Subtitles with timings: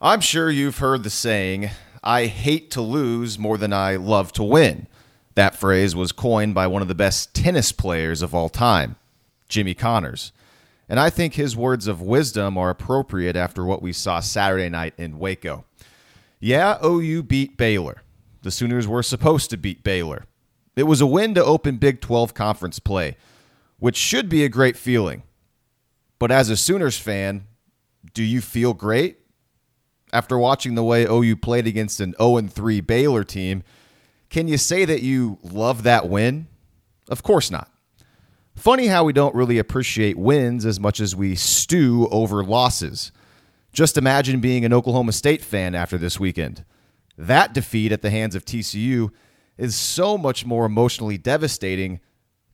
[0.00, 1.70] I'm sure you've heard the saying,
[2.04, 4.88] I hate to lose more than I love to win.
[5.36, 8.96] That phrase was coined by one of the best tennis players of all time,
[9.48, 10.32] Jimmy Connors.
[10.86, 14.92] And I think his words of wisdom are appropriate after what we saw Saturday night
[14.98, 15.64] in Waco.
[16.40, 18.02] Yeah, OU beat Baylor.
[18.42, 20.26] The Sooners were supposed to beat Baylor.
[20.76, 23.16] It was a win to open Big 12 conference play,
[23.78, 25.22] which should be a great feeling.
[26.18, 27.46] But as a Sooners fan,
[28.12, 29.20] do you feel great?
[30.12, 33.62] After watching the way OU played against an 0 3 Baylor team,
[34.30, 36.46] can you say that you love that win?
[37.08, 37.70] Of course not.
[38.54, 43.12] Funny how we don't really appreciate wins as much as we stew over losses.
[43.72, 46.64] Just imagine being an Oklahoma State fan after this weekend.
[47.18, 49.10] That defeat at the hands of TCU
[49.58, 52.00] is so much more emotionally devastating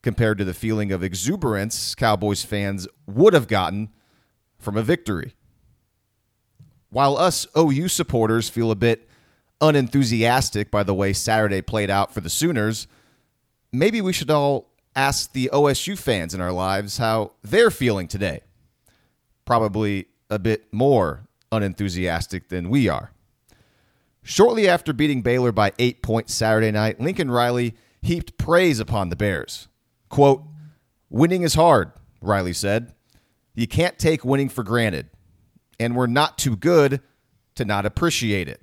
[0.03, 3.91] compared to the feeling of exuberance Cowboys fans would have gotten
[4.59, 5.35] from a victory.
[6.93, 9.09] While us OU supporters feel a bit
[9.63, 12.87] unenthusiastic by the way Saturday played out for the Sooners,
[13.73, 18.43] maybe we should all ask the OSU fans in our lives how they're feeling today.
[19.47, 23.13] Probably a bit more unenthusiastic than we are.
[24.23, 29.17] Shortly after beating Baylor by eight points Saturday night, Lincoln Riley heaped praise upon the
[29.17, 29.67] Bears.
[30.11, 30.43] Quote,
[31.09, 32.93] Winning is hard, Riley said.
[33.55, 35.09] You can't take winning for granted,
[35.79, 37.01] and we're not too good
[37.55, 38.61] to not appreciate it.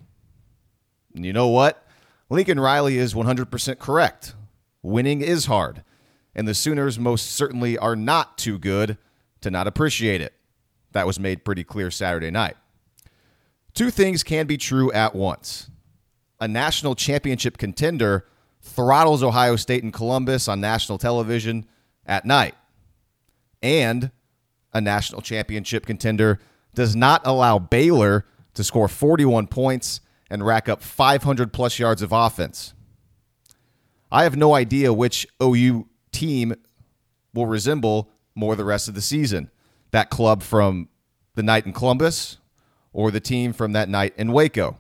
[1.16, 1.86] And you know what?
[2.30, 4.36] Lincoln Riley is 100% correct.
[4.82, 5.84] Winning is hard,
[6.36, 8.98] and the Sooners most certainly are not too good
[9.42, 10.34] to not appreciate it.
[10.92, 12.56] That was made pretty clear Saturday night.
[13.74, 15.70] Two things can be true at once.
[16.40, 18.26] A national championship contender
[18.62, 21.66] throttles Ohio State and Columbus on national television
[22.06, 22.56] at night.
[23.62, 24.12] And
[24.74, 26.40] a national championship contender
[26.74, 32.12] does not allow Baylor to score 41 points and rack up 500 plus yards of
[32.12, 32.74] offense.
[34.12, 36.56] I have no idea which OU team
[37.34, 39.52] will resemble more the rest of the season.
[39.92, 40.90] That club from
[41.36, 42.38] the night in Columbus
[42.94, 44.78] or the team from that night in Waco.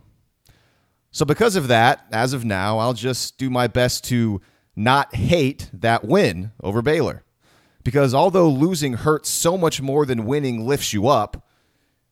[1.11, 4.41] So, because of that, as of now, I'll just do my best to
[4.75, 7.23] not hate that win over Baylor.
[7.83, 11.44] Because although losing hurts so much more than winning lifts you up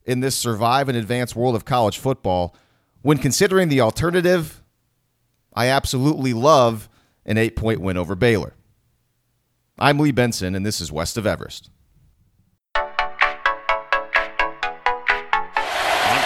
[0.07, 2.56] in this survive and advance world of college football,
[3.01, 4.63] when considering the alternative,
[5.53, 6.90] I absolutely love
[7.25, 8.53] an eight point win over Baylor.
[9.78, 11.69] I'm Lee Benson, and this is West of Everest.
[12.75, 12.85] On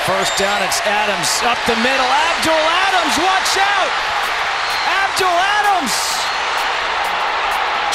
[0.05, 2.05] first down, it's Adams up the middle.
[2.05, 3.91] Abdul Adams, watch out!
[5.09, 5.91] Abdul Adams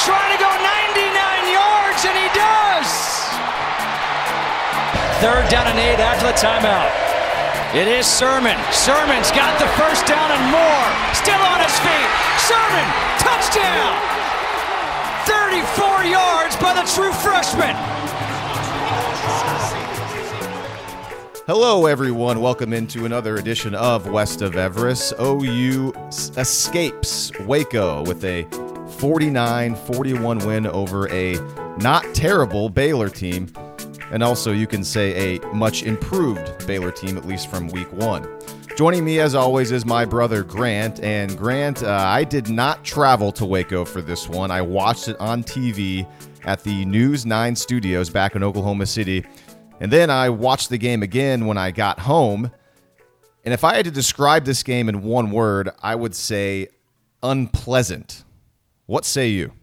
[0.03, 3.06] trying to go 99 yards, and he does!
[5.17, 6.93] Third down and eight after the timeout.
[7.73, 8.55] It is Sermon.
[8.71, 10.87] Sermon's got the first down and more.
[11.17, 12.09] Still on his feet.
[12.45, 12.85] Sermon,
[13.17, 13.97] touchdown!
[15.25, 17.75] 34 yards by the true freshman.
[21.47, 22.39] Hello, everyone.
[22.39, 25.13] Welcome into another edition of West of Everest.
[25.19, 25.93] OU
[26.37, 28.43] escapes Waco with a
[28.99, 31.33] 49 41 win over a
[31.79, 33.51] not terrible Baylor team.
[34.11, 38.27] And also, you can say a much improved Baylor team, at least from week one.
[38.77, 40.99] Joining me, as always, is my brother Grant.
[41.01, 44.51] And Grant, uh, I did not travel to Waco for this one.
[44.51, 46.07] I watched it on TV
[46.45, 49.25] at the News 9 studios back in Oklahoma City.
[49.79, 52.51] And then I watched the game again when I got home.
[53.43, 56.67] And if I had to describe this game in one word, I would say
[57.23, 58.23] unpleasant.
[58.85, 59.53] What say you?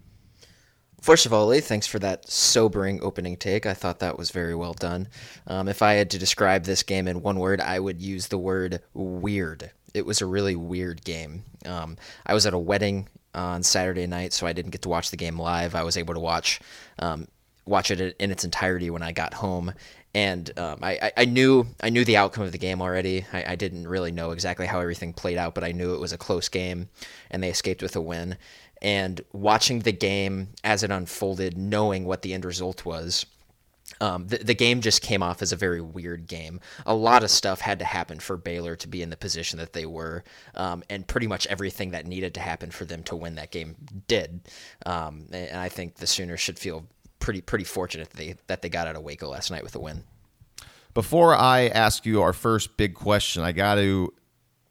[1.04, 3.66] First of all, Lee, thanks for that sobering opening take.
[3.66, 5.08] I thought that was very well done.
[5.46, 8.38] Um, if I had to describe this game in one word, I would use the
[8.38, 9.70] word weird.
[9.92, 11.44] It was a really weird game.
[11.66, 15.10] Um, I was at a wedding on Saturday night, so I didn't get to watch
[15.10, 15.74] the game live.
[15.74, 16.58] I was able to watch
[16.98, 17.28] um,
[17.66, 19.74] watch it in its entirety when I got home,
[20.14, 23.26] and um, I, I, knew I knew the outcome of the game already.
[23.32, 26.12] I, I, didn't really know exactly how everything played out, but I knew it was
[26.12, 26.88] a close game,
[27.30, 28.36] and they escaped with a win.
[28.84, 33.24] And watching the game as it unfolded, knowing what the end result was,
[33.98, 36.60] um, the, the game just came off as a very weird game.
[36.84, 39.72] A lot of stuff had to happen for Baylor to be in the position that
[39.72, 40.22] they were,
[40.54, 43.74] um, and pretty much everything that needed to happen for them to win that game
[44.06, 44.42] did.
[44.84, 46.86] Um, and I think the Sooners should feel
[47.20, 49.80] pretty pretty fortunate that they that they got out of Waco last night with a
[49.80, 50.04] win.
[50.92, 54.12] Before I ask you our first big question, I got to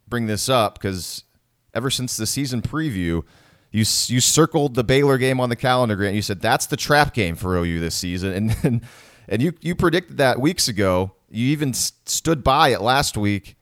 [0.08, 1.24] bring this up because
[1.74, 3.24] ever since the season preview,
[3.74, 6.16] you you circled the Baylor game on the calendar, Grant.
[6.16, 8.82] You said that's the trap game for OU this season, and and,
[9.28, 11.12] and you you predicted that weeks ago.
[11.30, 13.58] You even stood by it last week,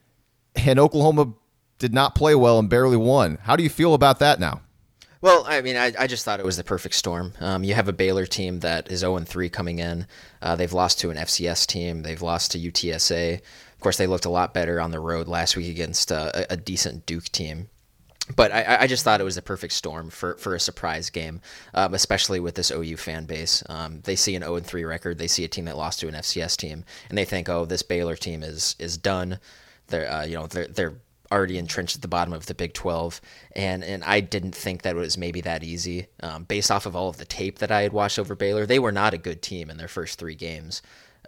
[0.55, 1.33] and Oklahoma
[1.79, 3.39] did not play well and barely won.
[3.43, 4.61] How do you feel about that now?
[5.21, 7.33] Well, I mean, I, I just thought it was the perfect storm.
[7.39, 10.07] Um, you have a Baylor team that is 0 3 coming in.
[10.41, 13.35] Uh, they've lost to an FCS team, they've lost to UTSA.
[13.35, 16.45] Of course, they looked a lot better on the road last week against uh, a,
[16.51, 17.69] a decent Duke team
[18.35, 21.41] but I, I, just thought it was a perfect storm for, for a surprise game,
[21.73, 23.63] um, especially with this OU fan base.
[23.69, 26.13] Um, they see an 0 3 record, they see a team that lost to an
[26.13, 29.39] FCS team, and they think, oh, this Baylor team is is done.
[29.87, 30.95] They're uh, you know they're they're
[31.31, 33.21] already entrenched at the bottom of the Big 12,
[33.55, 36.07] and and I didn't think that it was maybe that easy.
[36.21, 38.79] Um, based off of all of the tape that I had watched over Baylor, they
[38.79, 40.81] were not a good team in their first three games.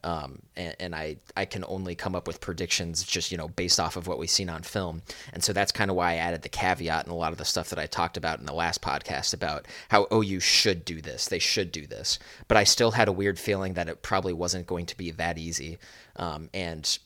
[0.03, 3.79] Um, and, and, I, I can only come up with predictions just you know based
[3.79, 5.01] off of what we've seen on film.
[5.31, 7.45] And so that's kind of why i added the caveat and a lot of the
[7.45, 11.27] stuff that i talked about in the last podcast about how ou should do this
[11.27, 12.19] they should do this.
[12.47, 15.37] But i still had a weird feeling that it probably wasn't going to be that
[15.37, 15.77] easy.
[16.15, 16.97] Um, and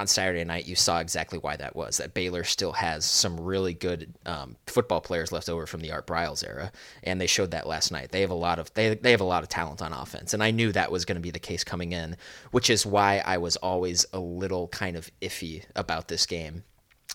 [0.00, 1.98] on Saturday night, you saw exactly why that was.
[1.98, 6.06] That Baylor still has some really good um, football players left over from the Art
[6.06, 8.10] Briles era, and they showed that last night.
[8.10, 10.42] They have a lot of they they have a lot of talent on offense, and
[10.42, 12.16] I knew that was going to be the case coming in,
[12.50, 16.64] which is why I was always a little kind of iffy about this game.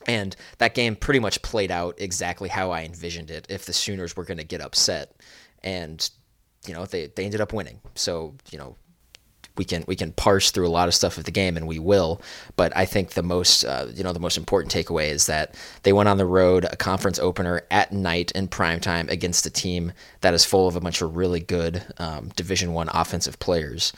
[0.05, 3.47] And that game pretty much played out exactly how I envisioned it.
[3.49, 5.19] If the Sooners were going to get upset,
[5.63, 6.07] and
[6.67, 8.75] you know they they ended up winning, so you know
[9.57, 11.79] we can we can parse through a lot of stuff of the game, and we
[11.79, 12.21] will.
[12.55, 15.93] But I think the most uh, you know the most important takeaway is that they
[15.93, 19.93] went on the road, a conference opener at night in prime time against a team
[20.21, 23.93] that is full of a bunch of really good um, Division One offensive players,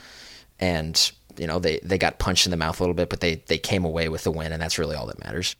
[0.60, 3.36] and you know they they got punched in the mouth a little bit, but they
[3.46, 5.56] they came away with the win, and that's really all that matters.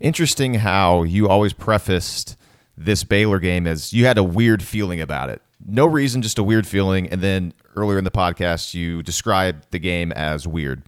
[0.00, 2.36] Interesting how you always prefaced
[2.76, 5.40] this Baylor game as you had a weird feeling about it.
[5.64, 9.78] No reason, just a weird feeling, and then earlier in the podcast, you described the
[9.78, 10.82] game as weird.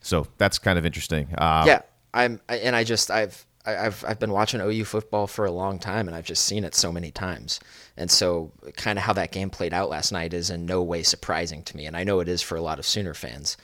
[0.00, 1.34] So that's kind of interesting.
[1.36, 5.50] Uh, yeah, I'm, and I just I've I've I've been watching OU football for a
[5.50, 7.60] long time, and I've just seen it so many times.
[7.96, 11.02] And so, kind of how that game played out last night is in no way
[11.02, 13.56] surprising to me, and I know it is for a lot of Sooner fans.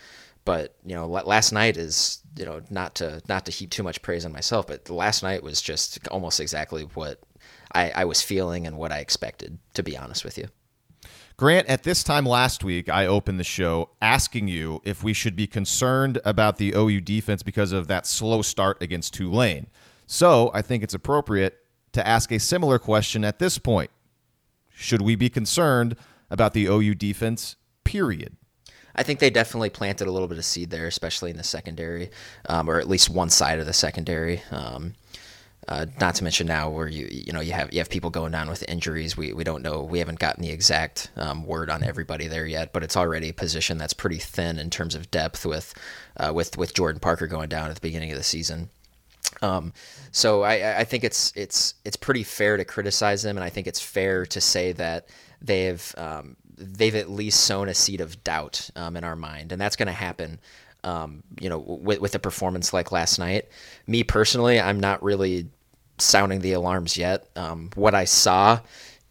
[0.45, 4.03] But you know, last night is you know not to not to heap too much
[4.03, 7.21] praise on myself, but last night was just almost exactly what
[7.77, 9.59] I, I was feeling and what I expected.
[9.75, 10.49] To be honest with you.
[11.37, 15.37] Grant, at this time last week, I opened the show asking you if we should
[15.37, 19.67] be concerned about the OU defense because of that slow start against Tulane.
[20.07, 21.59] So I think it's appropriate
[21.93, 23.91] to ask a similar question at this point.
[24.71, 25.97] Should we be concerned
[26.31, 28.37] about the OU defense, period?
[28.95, 32.11] I think they definitely planted a little bit of seed there, especially in the secondary,
[32.49, 34.41] um, or at least one side of the secondary.
[34.51, 34.95] Um,
[35.69, 38.33] uh, not to mention now where you you know you have you have people going
[38.33, 39.17] down with injuries.
[39.17, 39.83] We we don't know.
[39.83, 43.35] We haven't gotten the exact um, word on everybody there yet, but it's already a
[43.35, 45.75] position that's pretty thin in terms of depth with
[46.19, 48.71] uh, with with Jordan Parker going down at the beginning of the season.
[49.43, 49.73] Um,
[50.13, 53.67] so I, I think it's it's it's pretty fair to criticize them, and I think
[53.67, 55.09] it's fair to say that
[55.43, 59.61] they've um, they've at least sown a seed of doubt um, in our mind, and
[59.61, 60.39] that's going to happen
[60.87, 63.49] um, you know, with, with a performance like last night.
[63.89, 65.49] Me personally, I'm not really
[65.99, 67.29] sounding the alarms yet.
[67.37, 68.61] Um, what I saw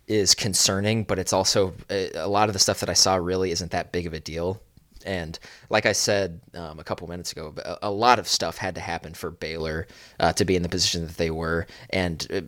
[0.07, 3.71] is concerning, but it's also a lot of the stuff that I saw really isn't
[3.71, 4.61] that big of a deal.
[5.05, 5.37] And
[5.69, 9.13] like I said um, a couple minutes ago, a, lot of stuff had to happen
[9.13, 9.87] for Baylor
[10.19, 11.67] uh, to be in the position that they were.
[11.91, 12.41] And uh,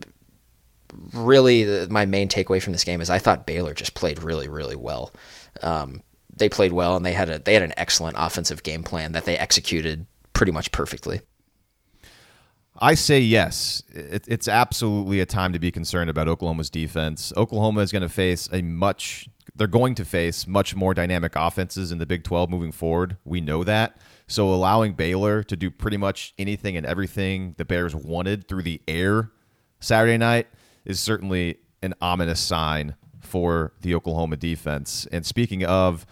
[1.13, 4.47] really, the, my main takeaway from this game is I thought Baylor just played really,
[4.47, 5.13] really well.
[5.61, 6.01] Um,
[6.35, 9.25] they played well, and they had a they had an excellent offensive game plan that
[9.25, 11.21] they executed pretty much perfectly.
[12.79, 13.83] I say yes.
[13.89, 17.33] It, it's absolutely a time to be concerned about Oklahoma's defense.
[17.35, 21.91] Oklahoma is going to face a much, they're going to face much more dynamic offenses
[21.91, 23.17] in the Big 12 moving forward.
[23.25, 23.97] We know that.
[24.27, 28.81] So allowing Baylor to do pretty much anything and everything the Bears wanted through the
[28.87, 29.31] air
[29.79, 30.47] Saturday night
[30.85, 35.07] is certainly an ominous sign for the Oklahoma defense.
[35.11, 36.05] And speaking of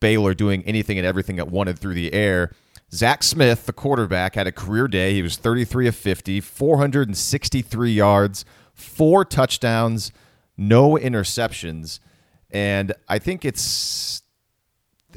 [0.00, 2.50] Baylor doing anything and everything that wanted through the air,
[2.94, 5.14] Zach Smith, the quarterback, had a career day.
[5.14, 10.12] He was 33 of 50, 463 yards, four touchdowns,
[10.56, 11.98] no interceptions.
[12.52, 14.22] And I think it's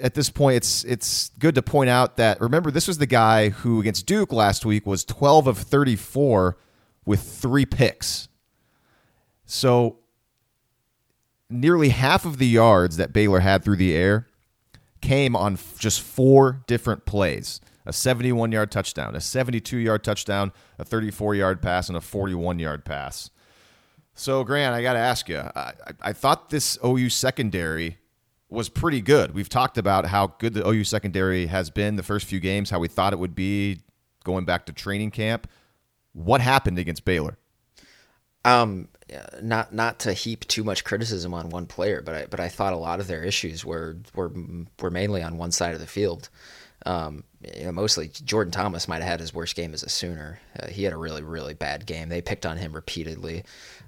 [0.02, 3.50] at this point it's it's good to point out that remember this was the guy
[3.50, 6.58] who against Duke last week was 12 of 34
[7.06, 8.28] with 3 picks.
[9.46, 10.00] So
[11.48, 14.28] nearly half of the yards that Baylor had through the air
[15.02, 20.84] came on just four different plays a 71 yard touchdown, a 72 yard touchdown, a
[20.84, 23.32] 34 yard pass, and a 41 yard pass.
[24.14, 27.98] So, Grant, I got to ask you, I, I, thought this OU secondary
[28.50, 29.34] was pretty good.
[29.34, 32.80] We've talked about how good the OU secondary has been the first few games, how
[32.80, 33.82] we thought it would be
[34.24, 35.48] going back to training camp.
[36.14, 37.38] What happened against Baylor?
[38.44, 38.90] Um,
[39.42, 42.74] not not to heap too much criticism on one player, but I but I thought
[42.74, 44.32] a lot of their issues were were
[44.82, 46.30] were mainly on one side of the field.
[46.86, 47.24] Um,
[47.56, 50.40] you know, mostly Jordan Thomas might have had his worst game as a Sooner.
[50.60, 52.10] Uh, he had a really really bad game.
[52.10, 53.44] They picked on him repeatedly.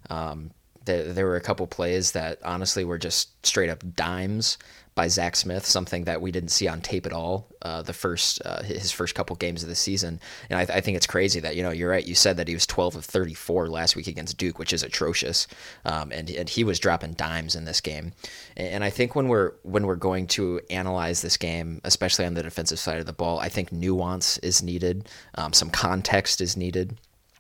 [0.10, 0.52] Um,
[0.86, 4.58] there, there were a couple plays that honestly were just straight up dimes
[5.00, 8.42] by Zach Smith, something that we didn't see on tape at all uh, the first
[8.44, 10.20] uh, his first couple games of the season.
[10.50, 12.06] And I, I, think it's crazy that you know you're right.
[12.06, 15.48] You said that he was 12 of 34 last week against Duke, which is atrocious,
[15.86, 18.12] um, and and he was dropping dimes in this game.
[18.58, 22.44] And I think when we're when we're going to analyze this game, especially on the
[22.44, 25.08] defensive side of the ball, I think nuance is needed.
[25.36, 26.98] Um, some context is needed.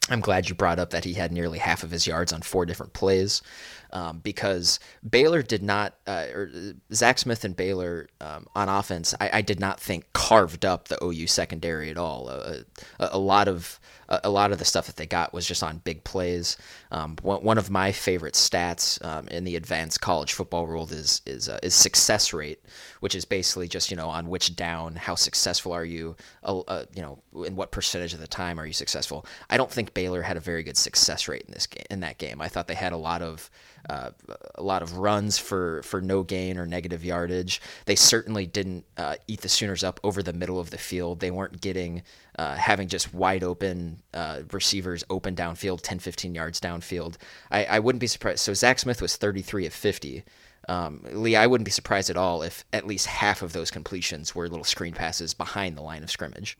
[0.09, 2.65] I'm glad you brought up that he had nearly half of his yards on four
[2.65, 3.41] different plays
[3.91, 6.51] um, because Baylor did not, uh, or
[6.93, 11.03] Zach Smith and Baylor um, on offense, I, I, did not think carved up the
[11.03, 12.29] OU secondary at all.
[12.29, 12.59] Uh,
[12.99, 13.79] a, a, lot of
[14.09, 16.57] a, lot of the stuff that they got was just on big plays.
[16.91, 21.21] Um, one, one, of my favorite stats um, in the advanced college football world is
[21.25, 22.59] is uh, is success rate,
[23.01, 26.85] which is basically just you know on which down, how successful are you, uh, uh,
[26.93, 29.25] you know, in what percentage of the time are you successful.
[29.49, 31.85] I don't think Baylor had a very good success rate in this game.
[31.89, 33.49] In that game, I thought they had a lot of
[33.89, 34.11] uh,
[34.55, 37.59] a lot of runs for, for no gain or negative yardage.
[37.85, 41.19] They certainly didn't uh, eat the Sooners up over the middle of the field.
[41.19, 42.03] They weren't getting
[42.37, 47.17] uh, having just wide open uh, receivers open downfield, 10, 15 yards downfield.
[47.51, 48.39] I, I wouldn't be surprised.
[48.39, 50.23] So Zach Smith was 33 of 50.
[50.67, 54.35] Um, Lee, I wouldn't be surprised at all if at least half of those completions
[54.35, 56.57] were little screen passes behind the line of scrimmage.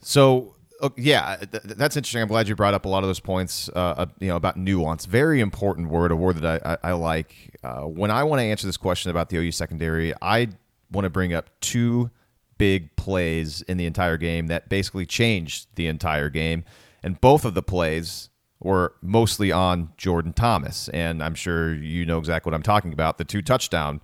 [0.00, 2.20] So Oh, yeah, th- that's interesting.
[2.20, 3.70] I'm glad you brought up a lot of those points.
[3.74, 6.92] Uh, uh, you know about nuance, very important word, a word that I, I, I
[6.92, 7.56] like.
[7.64, 10.48] Uh, when I want to answer this question about the OU secondary, I
[10.90, 12.10] want to bring up two
[12.58, 16.64] big plays in the entire game that basically changed the entire game,
[17.02, 18.28] and both of the plays
[18.60, 23.16] were mostly on Jordan Thomas, and I'm sure you know exactly what I'm talking about.
[23.18, 24.00] The two touchdown,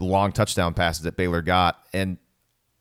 [0.00, 2.16] long touchdown passes that Baylor got, and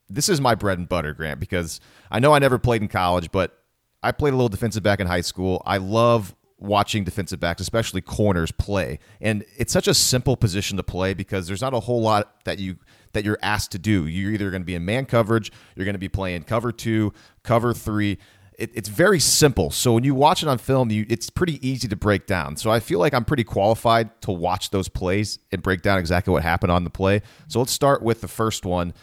[0.09, 3.31] this is my bread and butter, Grant, because I know I never played in college,
[3.31, 3.57] but
[4.03, 5.61] I played a little defensive back in high school.
[5.65, 8.99] I love watching defensive backs, especially corners, play.
[9.21, 12.59] And it's such a simple position to play because there's not a whole lot that
[12.59, 12.77] you
[13.13, 14.05] that you're asked to do.
[14.07, 17.13] You're either going to be in man coverage, you're going to be playing cover two,
[17.43, 18.17] cover three.
[18.57, 19.69] It, it's very simple.
[19.69, 22.57] So when you watch it on film, you, it's pretty easy to break down.
[22.57, 26.31] So I feel like I'm pretty qualified to watch those plays and break down exactly
[26.31, 27.21] what happened on the play.
[27.47, 28.93] So let's start with the first one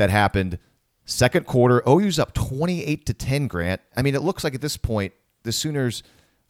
[0.00, 0.58] that happened
[1.04, 1.82] second quarter.
[1.88, 3.80] OU's up 28 to 10, Grant.
[3.94, 6.02] I mean, it looks like at this point, the Sooners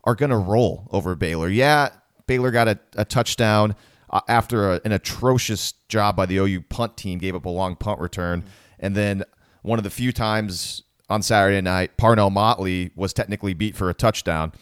[0.05, 1.49] are going to roll over Baylor.
[1.49, 1.91] Yeah,
[2.27, 3.75] Baylor got a, a touchdown
[4.09, 7.75] uh, after a, an atrocious job by the OU punt team, gave up a long
[7.75, 8.45] punt return.
[8.79, 9.25] And then
[9.63, 13.95] one of the few times on Saturday night, Parnell Motley was technically beat for a
[13.95, 14.53] touchdown.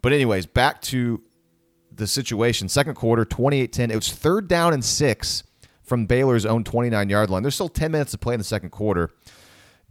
[0.00, 1.22] But, anyways, back to
[1.92, 2.68] the situation.
[2.68, 3.90] Second quarter, 28 10.
[3.90, 5.42] It was third down and six
[5.88, 7.42] from Baylor's own 29 yard line.
[7.42, 9.10] There's still 10 minutes to play in the second quarter.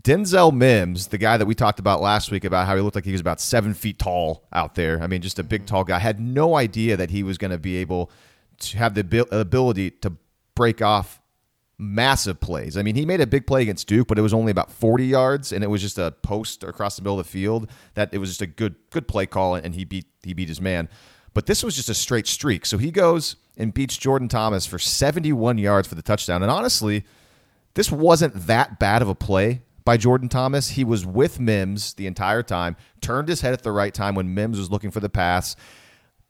[0.03, 3.03] Denzel Mims, the guy that we talked about last week about how he looked like
[3.03, 5.01] he was about seven feet tall out there.
[5.01, 5.67] I mean, just a big, mm-hmm.
[5.67, 5.99] tall guy.
[5.99, 8.11] Had no idea that he was going to be able
[8.59, 10.13] to have the ability to
[10.55, 11.21] break off
[11.77, 12.77] massive plays.
[12.77, 15.05] I mean, he made a big play against Duke, but it was only about 40
[15.05, 17.69] yards, and it was just a post across the middle of the field.
[17.93, 20.61] That it was just a good, good play call, and he beat he beat his
[20.61, 20.89] man.
[21.37, 22.65] But this was just a straight streak.
[22.65, 26.41] So he goes and beats Jordan Thomas for 71 yards for the touchdown.
[26.41, 27.05] And honestly,
[27.75, 30.69] this wasn't that bad of a play by Jordan Thomas.
[30.69, 34.33] He was with Mims the entire time, turned his head at the right time when
[34.33, 35.55] Mims was looking for the pass.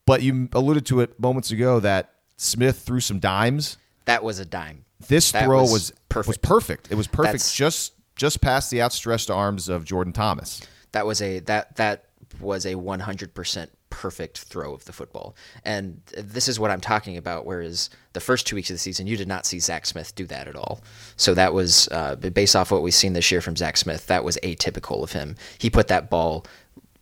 [0.05, 3.77] But you alluded to it moments ago that Smith threw some dimes.
[4.03, 4.83] That was a dime.
[5.07, 6.27] This that throw was, was perfect.
[6.27, 6.91] Was perfect.
[6.91, 10.59] It was perfect That's, just just past the outstretched arms of Jordan Thomas.
[10.91, 12.07] That was a that that
[12.41, 15.35] was a 100% perfect throw of the football.
[15.63, 17.45] And this is what I'm talking about.
[17.45, 20.25] Whereas the first two weeks of the season, you did not see Zach Smith do
[20.27, 20.81] that at all.
[21.15, 24.23] So that was, uh, based off what we've seen this year from Zach Smith, that
[24.23, 25.35] was atypical of him.
[25.57, 26.45] He put that ball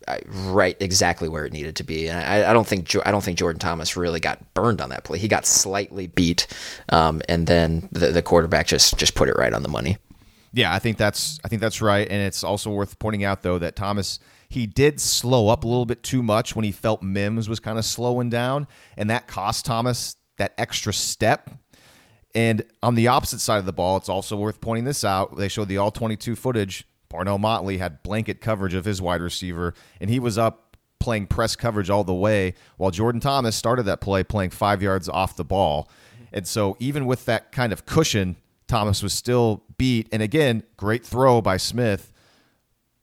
[0.08, 2.08] uh, right exactly where it needed to be.
[2.08, 5.02] And I, I, don't think I don't think Jordan Thomas really got burned on that
[5.02, 5.18] play.
[5.18, 6.46] He got slightly beat,
[6.90, 9.98] um, and then the, the quarterback just just put it right on the money.
[10.52, 13.58] Yeah, I think that's I think that's right, and it's also worth pointing out though
[13.58, 14.20] that Thomas
[14.56, 17.78] he did slow up a little bit too much when he felt Mims was kind
[17.78, 21.50] of slowing down, and that cost Thomas that extra step.
[22.34, 25.36] And on the opposite side of the ball, it's also worth pointing this out.
[25.36, 26.88] They showed the all 22 footage.
[27.10, 31.54] Parnell Motley had blanket coverage of his wide receiver, and he was up playing press
[31.54, 35.44] coverage all the way, while Jordan Thomas started that play playing five yards off the
[35.44, 35.86] ball.
[36.32, 38.36] And so even with that kind of cushion,
[38.68, 40.08] Thomas was still beat.
[40.10, 42.10] And again, great throw by Smith.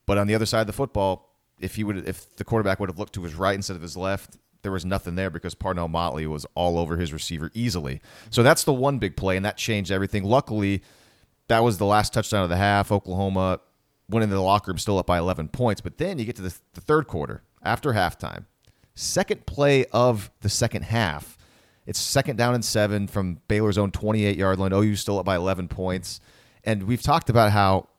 [0.08, 1.30] But on the other side of the football,
[1.64, 3.98] if he would if the quarterback would have looked to his right instead of his
[3.98, 8.02] left, there was nothing there because Parnell Motley was all over his receiver easily.
[8.30, 10.24] So that's the one big play, and that changed everything.
[10.24, 10.84] Luckily,
[11.48, 12.92] that was the last touchdown of the half.
[12.92, 13.60] Oklahoma
[14.10, 15.82] went into the locker room still up by 11 points.
[15.82, 18.46] But then you get to the, the third quarter after halftime.
[18.96, 21.38] Second play of the second half.
[21.86, 24.72] It's second down and seven from Baylor's own 28 yard line.
[24.72, 26.22] OU still up by 11 points.
[26.64, 27.90] And we've talked about how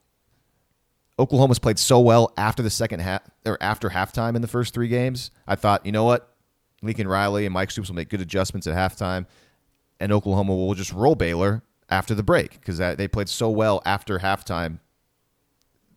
[1.19, 4.89] Oklahoma's played so well after the second half or after halftime in the first three
[4.89, 5.31] games.
[5.47, 6.35] I thought, you know what?
[6.83, 9.27] Lincoln Riley and Mike Stoops will make good adjustments at halftime,
[10.01, 14.19] and Oklahoma will just roll Baylor after the break because they played so well after
[14.19, 14.81] halftime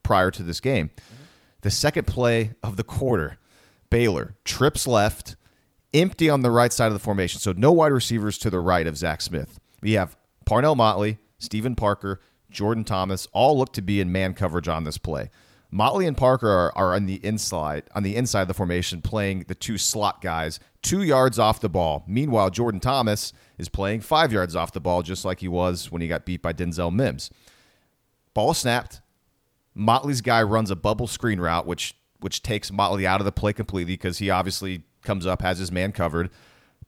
[0.03, 0.89] prior to this game.
[0.89, 1.23] Mm-hmm.
[1.61, 3.37] The second play of the quarter,
[3.89, 5.35] Baylor trips left,
[5.93, 7.39] empty on the right side of the formation.
[7.39, 9.59] So no wide receivers to the right of Zach Smith.
[9.81, 14.67] We have Parnell Motley, Steven Parker, Jordan Thomas all look to be in man coverage
[14.67, 15.29] on this play.
[15.69, 19.45] Motley and Parker are, are on the inside on the inside of the formation playing
[19.47, 22.05] the two slot guys two yards off the ball.
[22.07, 26.01] Meanwhile, Jordan Thomas is playing five yards off the ball, just like he was when
[26.01, 27.29] he got beat by Denzel Mims.
[28.33, 29.01] Ball snapped.
[29.75, 33.53] Motley's guy runs a bubble screen route, which which takes Motley out of the play
[33.53, 36.29] completely because he obviously comes up, has his man covered.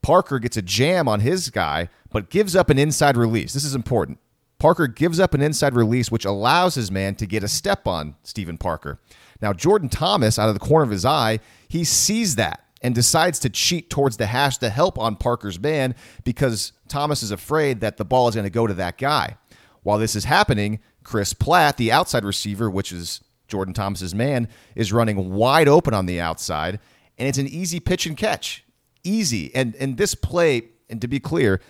[0.02, 3.54] Parker gets a jam on his guy, but gives up an inside release.
[3.54, 4.18] This is important.
[4.60, 8.16] Parker gives up an inside release, which allows his man to get a step on
[8.24, 9.00] Steven Parker.
[9.42, 11.40] Now, Jordan Thomas, out of the corner of his eye,
[11.70, 15.96] he sees that and decides to cheat towards the hash to help on Parker's man
[16.24, 19.38] because Thomas is afraid that the ball is going to go to that guy.
[19.84, 24.94] While this is happening, Chris Platt, the outside receiver, which is Jordan Thomas's man, is
[24.94, 26.80] running wide open on the outside,
[27.18, 28.64] and it's an easy pitch and catch.
[29.04, 29.54] Easy.
[29.56, 31.62] And and this play, and to be clear,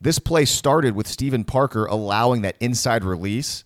[0.00, 3.64] this play started with Steven Parker allowing that inside release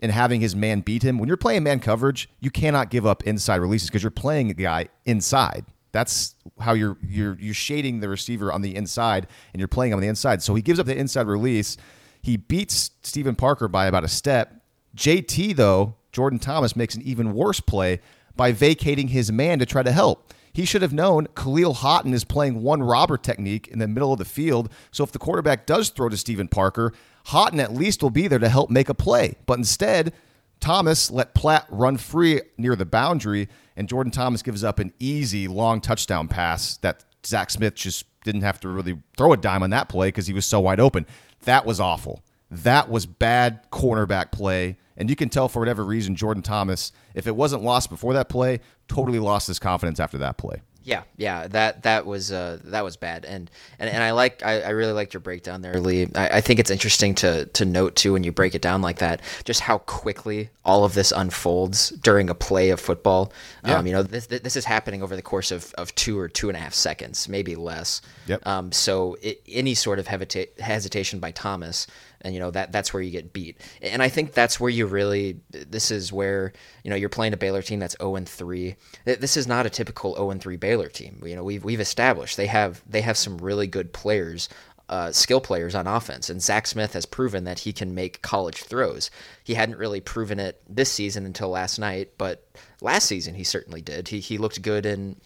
[0.00, 1.18] and having his man beat him.
[1.18, 4.54] When you're playing man coverage, you cannot give up inside releases because you're playing a
[4.54, 5.64] guy inside.
[5.90, 10.00] That's how you're you're you're shading the receiver on the inside and you're playing on
[10.00, 10.42] the inside.
[10.42, 11.76] So he gives up the inside release.
[12.22, 14.62] He beats Steven Parker by about a step.
[14.96, 18.00] JT though, Jordan Thomas makes an even worse play
[18.36, 20.32] by vacating his man to try to help.
[20.58, 24.18] He should have known Kahlil Haughton is playing one robber technique in the middle of
[24.18, 24.68] the field.
[24.90, 26.92] So if the quarterback does throw to Steven Parker,
[27.26, 29.36] Haughton at least will be there to help make a play.
[29.46, 30.12] But instead,
[30.58, 35.46] Thomas let Platt run free near the boundary, and Jordan Thomas gives up an easy
[35.46, 39.70] long touchdown pass that Zach Smith just didn't have to really throw a dime on
[39.70, 41.06] that play because he was so wide open.
[41.44, 42.24] That was awful.
[42.50, 44.78] That was bad cornerback play.
[44.96, 48.28] And you can tell for whatever reason, Jordan Thomas, if it wasn't lost before that
[48.28, 50.62] play, totally lost his confidence after that play.
[50.88, 54.62] Yeah, yeah, that that was uh, that was bad, and and, and I like I,
[54.62, 56.08] I really liked your breakdown there, Lee.
[56.14, 58.98] I, I think it's interesting to to note too when you break it down like
[59.00, 63.34] that, just how quickly all of this unfolds during a play of football.
[63.66, 63.76] Yeah.
[63.76, 66.48] Um, you know, this this is happening over the course of, of two or two
[66.48, 68.00] and a half seconds, maybe less.
[68.26, 68.46] Yep.
[68.46, 71.86] Um, so it, any sort of hesita- hesitation by Thomas
[72.22, 73.58] and you know that that's where you get beat.
[73.82, 76.52] And I think that's where you really this is where
[76.84, 78.76] you know you're playing a Baylor team that's 0 and 3.
[79.04, 81.20] This is not a typical 0 and 3 Baylor team.
[81.24, 84.48] You know we've we've established they have they have some really good players.
[84.90, 88.62] Uh, skill players on offense, and Zach Smith has proven that he can make college
[88.62, 89.10] throws.
[89.44, 92.48] He hadn't really proven it this season until last night, but
[92.80, 94.08] last season he certainly did.
[94.08, 95.16] He he looked good in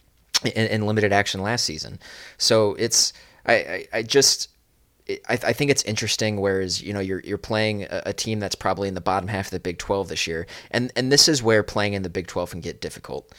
[0.43, 1.99] in, in limited action last season.
[2.37, 3.13] So it's
[3.45, 4.49] I, I, I just
[5.09, 6.39] I, I, think it's interesting.
[6.39, 9.47] Whereas you know you're you're playing a, a, team that's probably in the bottom half
[9.47, 12.27] of the Big 12 this year, and and this is where playing in the Big
[12.27, 13.31] 12 can get difficult.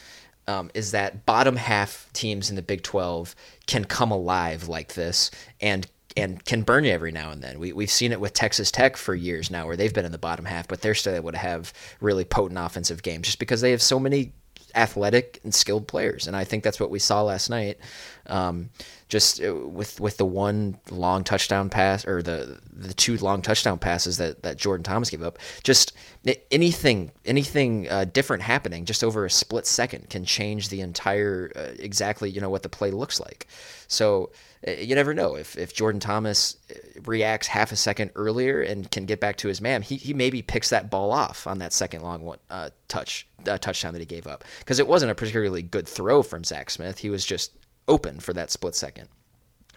[0.47, 5.31] Um, is that bottom half teams in the Big 12 can come alive like this
[5.59, 7.59] and and can burn you every now and then.
[7.59, 10.17] We, we've seen it with Texas Tech for years now, where they've been in the
[10.17, 13.71] bottom half, but they're still able to have really potent offensive games just because they
[13.71, 14.31] have so many
[14.75, 16.27] athletic and skilled players.
[16.27, 17.79] And I think that's what we saw last night.
[18.27, 18.69] Um,
[19.07, 23.77] just uh, with with the one long touchdown pass or the the two long touchdown
[23.77, 25.93] passes that, that Jordan Thomas gave up, just
[26.51, 31.73] anything anything uh, different happening just over a split second can change the entire uh,
[31.77, 33.47] exactly you know what the play looks like.
[33.87, 34.31] So
[34.67, 38.89] uh, you never know if, if Jordan Thomas uh, reacts half a second earlier and
[38.89, 41.73] can get back to his man, he, he maybe picks that ball off on that
[41.73, 45.15] second long one, uh, touch uh, touchdown that he gave up because it wasn't a
[45.15, 46.97] particularly good throw from Zach Smith.
[46.97, 47.51] He was just
[47.87, 49.09] open for that split second.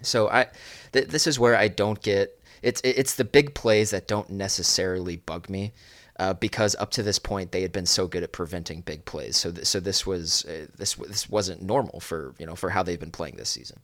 [0.03, 0.47] So I,
[0.93, 5.17] th- this is where I don't get it's it's the big plays that don't necessarily
[5.17, 5.73] bug me.
[6.21, 9.37] Uh, because up to this point they had been so good at preventing big plays.
[9.37, 12.83] So th- so this was uh, this this wasn't normal for you know for how
[12.83, 13.79] they've been playing this season.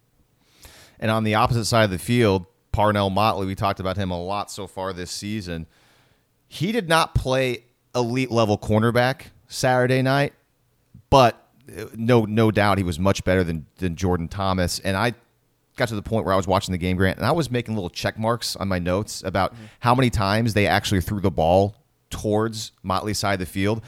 [0.99, 3.47] And on the opposite side of the field, Parnell Motley.
[3.47, 5.67] We talked about him a lot so far this season.
[6.49, 10.33] He did not play elite level cornerback Saturday night,
[11.09, 11.44] but
[11.95, 14.79] no no doubt he was much better than than Jordan Thomas.
[14.81, 15.15] And I
[15.77, 17.75] got to the point where I was watching the game, Grant, and I was making
[17.75, 19.65] little check marks on my notes about mm-hmm.
[19.81, 21.77] how many times they actually threw the ball
[22.11, 23.83] towards Motley's side of the field.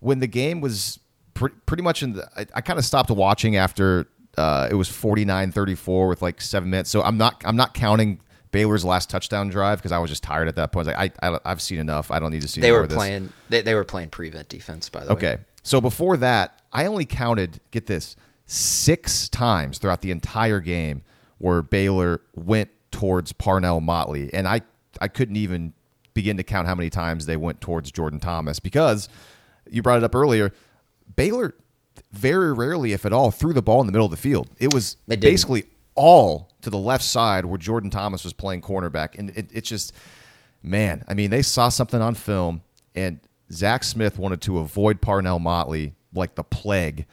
[0.00, 0.98] When the game was
[1.34, 4.06] pre- pretty much in the, I, I kind of stopped watching after
[4.36, 6.90] uh, it was 49-34 with like seven minutes.
[6.90, 10.48] So I'm not I'm not counting Baylor's last touchdown drive because I was just tired
[10.48, 10.88] at that point.
[10.88, 12.10] I, I have seen enough.
[12.10, 12.60] I don't need to see.
[12.60, 13.32] They were playing.
[13.48, 15.26] They, they were playing prevent defense by the okay.
[15.26, 15.32] way.
[15.32, 17.60] Okay, so before that, I only counted.
[17.70, 21.02] Get this, six times throughout the entire game
[21.38, 24.62] where Baylor went towards Parnell Motley, and I
[25.00, 25.72] I couldn't even
[26.14, 29.08] begin to count how many times they went towards Jordan Thomas because
[29.70, 30.52] you brought it up earlier.
[31.16, 31.54] Baylor
[32.12, 34.48] very rarely, if at all, threw the ball in the middle of the field.
[34.58, 39.18] It was basically all to the left side where Jordan Thomas was playing cornerback.
[39.18, 39.92] And it, it's just,
[40.62, 42.62] man, I mean, they saw something on film,
[42.94, 43.20] and
[43.52, 47.06] Zach Smith wanted to avoid Parnell Motley like the plague.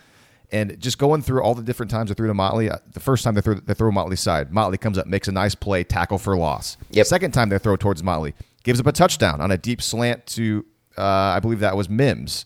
[0.52, 3.24] And just going through all the different times they threw to Motley, uh, the first
[3.24, 6.18] time they threw, they throw Motley's side, Motley comes up, makes a nice play, tackle
[6.18, 6.76] for loss.
[6.92, 7.06] Yep.
[7.06, 10.66] Second time they throw towards Motley, gives up a touchdown on a deep slant to,
[10.98, 12.46] uh, I believe that was Mims.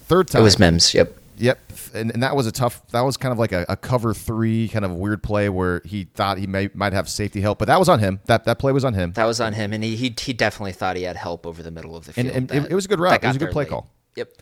[0.00, 0.42] Third time.
[0.42, 1.16] It was Mims, yep.
[1.40, 1.58] Yep,
[1.94, 2.86] and, and that was a tough.
[2.88, 6.04] That was kind of like a, a, cover three kind of weird play where he
[6.04, 8.20] thought he may might have safety help, but that was on him.
[8.26, 9.12] That that play was on him.
[9.12, 11.70] That was on him, and he he, he definitely thought he had help over the
[11.70, 12.26] middle of the field.
[12.26, 13.24] And, and that, it, was a good route.
[13.24, 13.70] It was a good play late.
[13.70, 13.90] call.
[14.16, 14.32] Yep.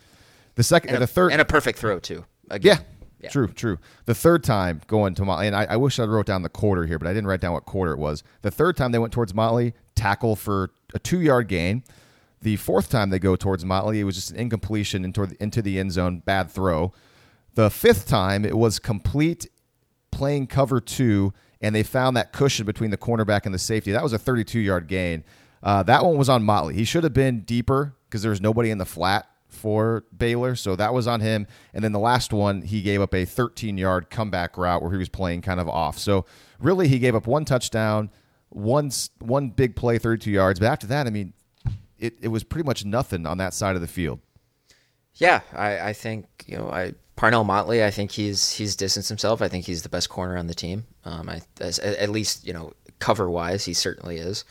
[0.55, 2.25] The second, and a, the third, and a perfect throw too.
[2.49, 2.77] Again.
[2.77, 2.83] Yeah.
[3.21, 3.29] Yeah.
[3.29, 3.79] True, true.
[4.05, 6.85] The third time going to Motley, and I, I wish I wrote down the quarter
[6.85, 8.23] here, but I didn't write down what quarter it was.
[8.43, 11.83] The third time they went towards Motley, tackle for a two yard gain.
[12.41, 15.91] The fourth time they go towards Motley, it was just an incompletion into the, end
[15.91, 16.93] zone, bad throw.
[17.55, 19.47] The fifth time, it was complete
[20.11, 23.91] playing cover two, and they found that cushion between the cornerback and the safety.
[23.91, 25.23] That was a 32 yard gain.
[25.61, 26.75] Uh, that one was on Motley.
[26.75, 30.75] He should have been deeper because there was nobody in the flat for Baylor, so
[30.75, 31.47] that was on him.
[31.73, 34.97] And then the last one, he gave up a 13 yard comeback route where he
[34.97, 35.97] was playing kind of off.
[35.97, 36.25] So
[36.59, 38.09] really, he gave up one touchdown,
[38.49, 40.59] one one big play, 32 yards.
[40.59, 41.33] But after that, I mean,
[41.99, 44.19] it, it was pretty much nothing on that side of the field.
[45.15, 47.83] Yeah, I, I think you know I Parnell Motley.
[47.83, 49.41] I think he's he's distanced himself.
[49.41, 50.85] I think he's the best corner on the team.
[51.03, 54.45] Um, I as, at least you know cover wise, he certainly is,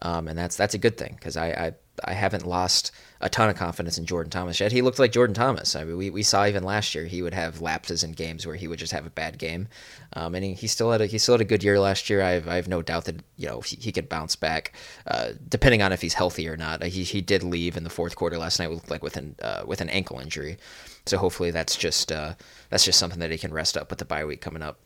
[0.00, 1.72] um, and that's that's a good thing because I, I
[2.04, 4.72] I haven't lost a ton of confidence in Jordan Thomas yet.
[4.72, 5.76] He looked like Jordan Thomas.
[5.76, 8.56] I mean, we, we saw even last year he would have lapses in games where
[8.56, 9.68] he would just have a bad game,
[10.14, 12.20] um, and he, he still had a he still had a good year last year.
[12.20, 14.72] I have, I have no doubt that you know he, he could bounce back,
[15.06, 16.82] uh, depending on if he's healthy or not.
[16.82, 19.62] He, he did leave in the fourth quarter last night with like with an uh,
[19.66, 20.58] with an ankle injury,
[21.06, 22.34] so hopefully that's just uh,
[22.70, 24.78] that's just something that he can rest up with the bye week coming up.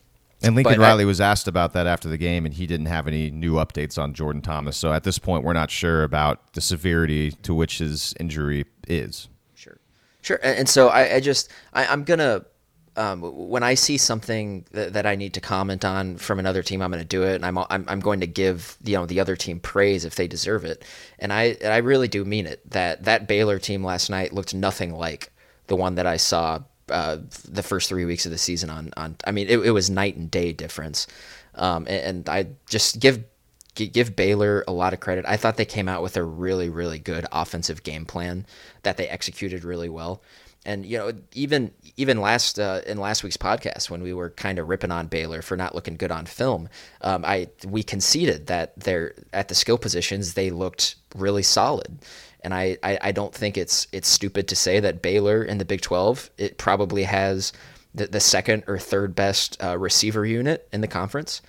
[0.42, 2.86] And Lincoln but Riley I, was asked about that after the game, and he didn't
[2.86, 4.76] have any new updates on Jordan Thomas.
[4.76, 9.28] So at this point, we're not sure about the severity to which his injury is.
[9.54, 9.78] Sure,
[10.20, 10.38] sure.
[10.42, 12.44] And, and so I, I just I, am gonna
[12.96, 16.80] um, when I see something that, that, I need to comment on from another team,
[16.80, 19.20] I'm going to do it, and I'm, I'm I'm going to give you know the
[19.20, 20.84] other team praise if they deserve it,
[21.18, 22.68] and I and I really do mean it.
[22.70, 25.30] That that Baylor team last night looked nothing like
[25.66, 27.18] the one that I saw uh,
[27.48, 29.16] the first three weeks of the season on on.
[29.26, 31.06] I mean, it, it was night and day difference,
[31.54, 33.24] um, and, and I just give
[33.74, 35.24] give Baylor a lot of credit.
[35.28, 38.46] I thought they came out with a really really good offensive game plan
[38.82, 40.22] that they executed really well.
[40.64, 44.58] And you know, even even last uh, in last week's podcast when we were kind
[44.58, 46.68] of ripping on Baylor for not looking good on film,
[47.02, 51.98] um, I we conceded that they're at the skill positions they looked really solid.
[52.46, 55.64] And I, I, I don't think it's it's stupid to say that Baylor in the
[55.64, 57.52] Big 12 it probably has
[57.92, 61.42] the, the second or third best uh, receiver unit in the conference,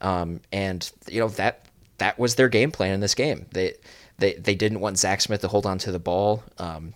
[0.00, 1.66] um, and you know that
[1.98, 3.46] that was their game plan in this game.
[3.52, 3.74] They
[4.18, 6.42] they they didn't want Zach Smith to hold on to the ball.
[6.58, 6.94] Um,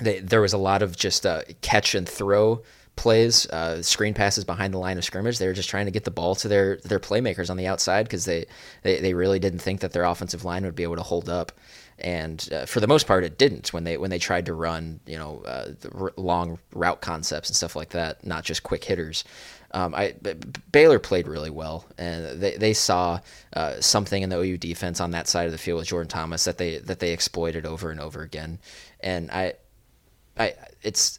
[0.00, 2.64] they, there was a lot of just uh, catch and throw
[2.96, 5.38] plays, uh, screen passes behind the line of scrimmage.
[5.38, 8.02] They were just trying to get the ball to their their playmakers on the outside
[8.06, 8.46] because they,
[8.82, 11.52] they they really didn't think that their offensive line would be able to hold up
[11.98, 15.00] and uh, for the most part it didn't when they when they tried to run
[15.06, 19.24] you know uh, r- long route concepts and stuff like that not just quick hitters
[19.72, 20.14] um, I,
[20.72, 23.20] Baylor played really well, and they, they saw
[23.52, 26.44] uh, something in the OU defense on that side of the field with Jordan Thomas
[26.44, 28.58] that they that they exploited over and over again.
[29.00, 29.54] And I,
[30.38, 31.18] I it's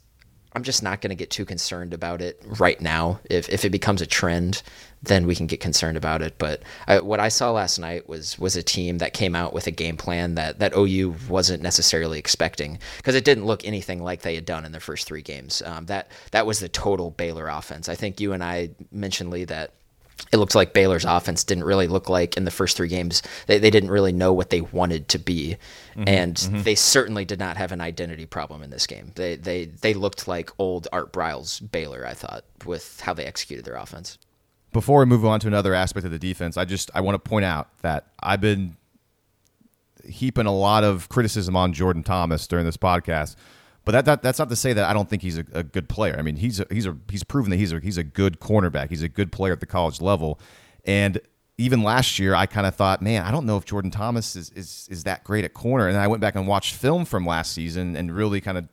[0.53, 3.19] I'm just not going to get too concerned about it right now.
[3.29, 4.63] If if it becomes a trend,
[5.03, 6.37] then we can get concerned about it.
[6.37, 9.67] But I, what I saw last night was was a team that came out with
[9.67, 14.21] a game plan that that OU wasn't necessarily expecting because it didn't look anything like
[14.21, 15.61] they had done in their first three games.
[15.61, 17.89] Um, that that was the total Baylor offense.
[17.89, 19.73] I think you and I mentioned Lee that
[20.31, 23.21] it looked like Baylor's offense didn't really look like in the first three games.
[23.45, 25.57] They, they didn't really know what they wanted to be,
[25.91, 26.61] mm-hmm, and mm-hmm.
[26.63, 29.11] they certainly did not have an identity problem in this game.
[29.15, 32.05] They they they looked like old Art Briles Baylor.
[32.05, 34.17] I thought with how they executed their offense.
[34.73, 37.29] Before we move on to another aspect of the defense, I just I want to
[37.29, 38.75] point out that I've been
[40.05, 43.35] heaping a lot of criticism on Jordan Thomas during this podcast.
[43.85, 45.87] But that, that that's not to say that I don't think he's a, a good
[45.87, 46.15] player.
[46.19, 48.89] I mean, he's a, he's a, he's proven that he's a, he's a good cornerback.
[48.89, 50.39] He's a good player at the college level.
[50.83, 51.21] And
[51.57, 54.51] even last year, I kind of thought, man, I don't know if Jordan Thomas is,
[54.51, 55.87] is is that great at corner.
[55.87, 58.67] And I went back and watched film from last season and really kind of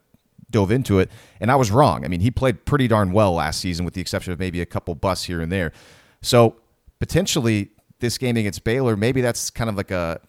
[0.54, 2.04] dove into it, and I was wrong.
[2.04, 4.66] I mean, he played pretty darn well last season, with the exception of maybe a
[4.66, 5.72] couple busts here and there.
[6.22, 6.56] So
[7.00, 10.20] potentially, this game against Baylor, maybe that's kind of like a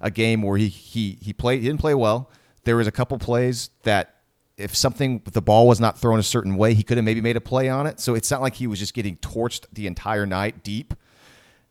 [0.00, 2.30] a game where he he he played he didn't play well.
[2.64, 4.14] There was a couple plays that
[4.56, 7.36] if something the ball was not thrown a certain way, he could have maybe made
[7.36, 7.98] a play on it.
[7.98, 10.94] So it's not like he was just getting torched the entire night deep.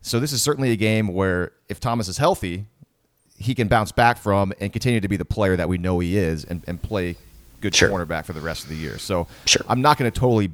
[0.02, 2.66] So this is certainly a game where if Thomas is healthy,
[3.36, 6.16] he can bounce back from and continue to be the player that we know he
[6.18, 7.16] is and, and play
[7.60, 7.90] good sure.
[7.90, 8.98] cornerback for the rest of the year.
[8.98, 9.62] So sure.
[9.68, 10.50] I'm not going to totally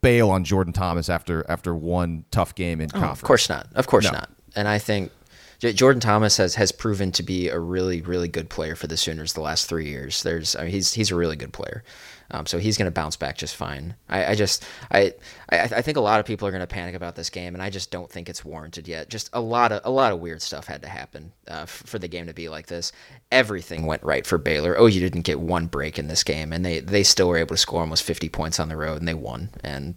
[0.00, 3.20] bail on Jordan Thomas after after one tough game in oh, conference.
[3.20, 3.66] Of course not.
[3.74, 4.12] Of course no.
[4.12, 4.30] not.
[4.54, 5.10] And I think
[5.58, 9.32] Jordan Thomas has, has proven to be a really really good player for the Sooners
[9.32, 10.22] the last three years.
[10.22, 11.84] There's I mean, he's he's a really good player,
[12.30, 13.94] um, so he's going to bounce back just fine.
[14.08, 15.14] I, I just I,
[15.50, 17.62] I, I think a lot of people are going to panic about this game, and
[17.62, 19.08] I just don't think it's warranted yet.
[19.08, 21.98] Just a lot of a lot of weird stuff had to happen uh, f- for
[21.98, 22.92] the game to be like this.
[23.30, 24.78] Everything went right for Baylor.
[24.78, 27.56] Oh, you didn't get one break in this game, and they they still were able
[27.56, 29.50] to score almost 50 points on the road, and they won.
[29.62, 29.94] And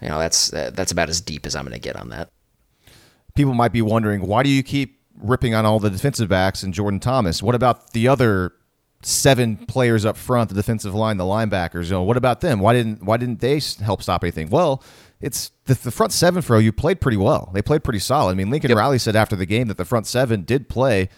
[0.00, 2.30] you know that's uh, that's about as deep as I'm going to get on that
[3.38, 6.74] people might be wondering why do you keep ripping on all the defensive backs and
[6.74, 7.40] Jordan Thomas?
[7.40, 8.52] What about the other
[9.02, 11.84] seven players up front, the defensive line, the linebackers?
[11.84, 12.60] You know, what about them?
[12.60, 14.50] Why didn't why didn't they help stop anything?
[14.50, 14.82] Well,
[15.20, 17.50] it's the, the front seven for you played pretty well.
[17.52, 18.32] They played pretty solid.
[18.32, 18.78] I mean, Lincoln yep.
[18.78, 21.08] Riley said after the game that the front seven did play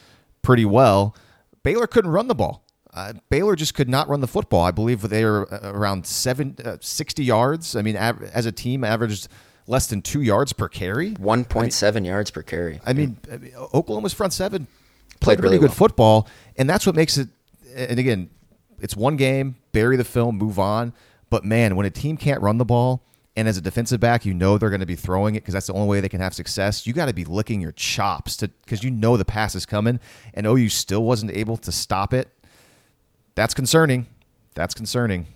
[0.43, 1.15] pretty well.
[1.63, 2.65] Baylor couldn't run the ball.
[2.93, 4.63] Uh, Baylor just could not run the football.
[4.63, 7.77] I believe they were uh, around seven, uh, 60 yards.
[7.77, 9.29] I mean, av- as a team, averaged
[9.67, 11.13] less than two yards per carry.
[11.13, 12.81] One point seven yards per carry.
[12.85, 15.77] I mean, I mean, Oklahoma's front seven played, played really, really good well.
[15.77, 17.29] football, and that's what makes it.
[17.75, 18.31] And again,
[18.81, 20.93] it's one game, bury the film, move on.
[21.29, 23.05] But man, when a team can't run the ball,
[23.37, 25.69] and as a defensive back, you know they're going to be throwing it because that's
[25.69, 26.87] the only way they can have success.
[26.87, 30.01] You got to be licking your chops to because you know the pass is coming,
[30.35, 32.29] and OU still wasn't able to stop it.
[33.37, 34.07] That's concerning.
[34.55, 35.27] That's concerning.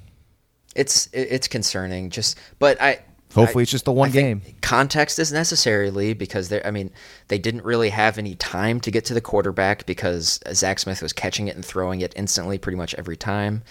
[0.75, 2.11] It's it's concerning.
[2.11, 3.01] Just, but I
[3.35, 4.43] Hopefully, I, it's just the one game.
[4.63, 6.91] Context is necessarily because they I mean,
[7.29, 11.13] they didn't really have any time to get to the quarterback because Zach Smith was
[11.13, 13.63] catching it and throwing it instantly pretty much every time.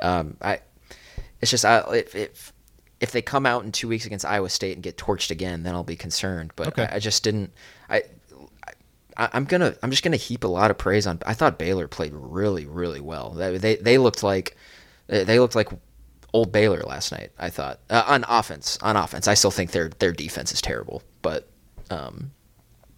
[0.00, 0.60] Um, I,
[1.40, 2.52] it's just I, if, if
[3.00, 5.74] if they come out in two weeks against Iowa State and get torched again, then
[5.74, 6.52] I'll be concerned.
[6.56, 6.86] But okay.
[6.86, 7.52] I, I, just didn't.
[7.90, 8.04] I,
[9.16, 11.18] I I'm gonna I'm just gonna heap a lot of praise on.
[11.26, 13.30] I thought Baylor played really really well.
[13.30, 14.56] They they, they looked like
[15.06, 15.68] they looked like
[16.32, 17.30] old Baylor last night.
[17.38, 18.78] I thought uh, on offense.
[18.82, 21.48] On offense, I still think their their defense is terrible, but
[21.90, 22.32] um,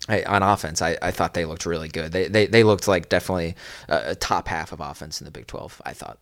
[0.09, 2.13] I, on offense, I, I thought they looked really good.
[2.13, 3.55] They they, they looked like definitely
[3.89, 5.81] a, a top half of offense in the Big Twelve.
[5.85, 6.19] I thought.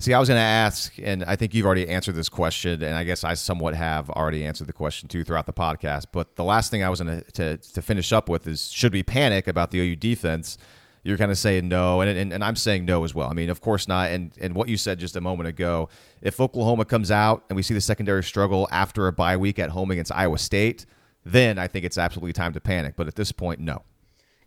[0.00, 2.96] See, I was going to ask, and I think you've already answered this question, and
[2.96, 6.06] I guess I somewhat have already answered the question too throughout the podcast.
[6.12, 9.02] But the last thing I was going to to finish up with is: should we
[9.02, 10.58] panic about the OU defense?
[11.04, 13.28] You're kind of saying no, and, and, and I'm saying no as well.
[13.28, 14.10] I mean, of course not.
[14.10, 15.90] And and what you said just a moment ago,
[16.22, 19.70] if Oklahoma comes out and we see the secondary struggle after a bye week at
[19.70, 20.86] home against Iowa State,
[21.24, 22.94] then I think it's absolutely time to panic.
[22.96, 23.82] But at this point, no.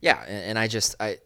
[0.01, 1.19] Yeah, and I just I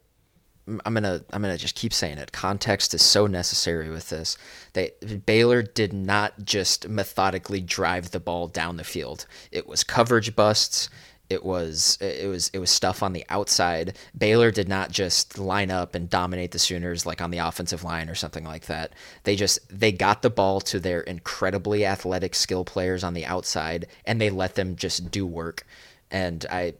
[0.68, 2.32] I'm gonna I'm gonna just keep saying it.
[2.32, 4.38] Context is so necessary with this.
[4.74, 4.92] They
[5.26, 9.26] Baylor did not just methodically drive the ball down the field.
[9.52, 10.90] It was coverage busts.
[11.32, 13.98] It was it was it was stuff on the outside.
[14.18, 18.10] Baylor did not just line up and dominate the Sooners like on the offensive line
[18.10, 18.92] or something like that.
[19.24, 23.88] They just they got the ball to their incredibly athletic skill players on the outside
[24.06, 25.66] and they let them just do work.
[26.12, 26.74] And I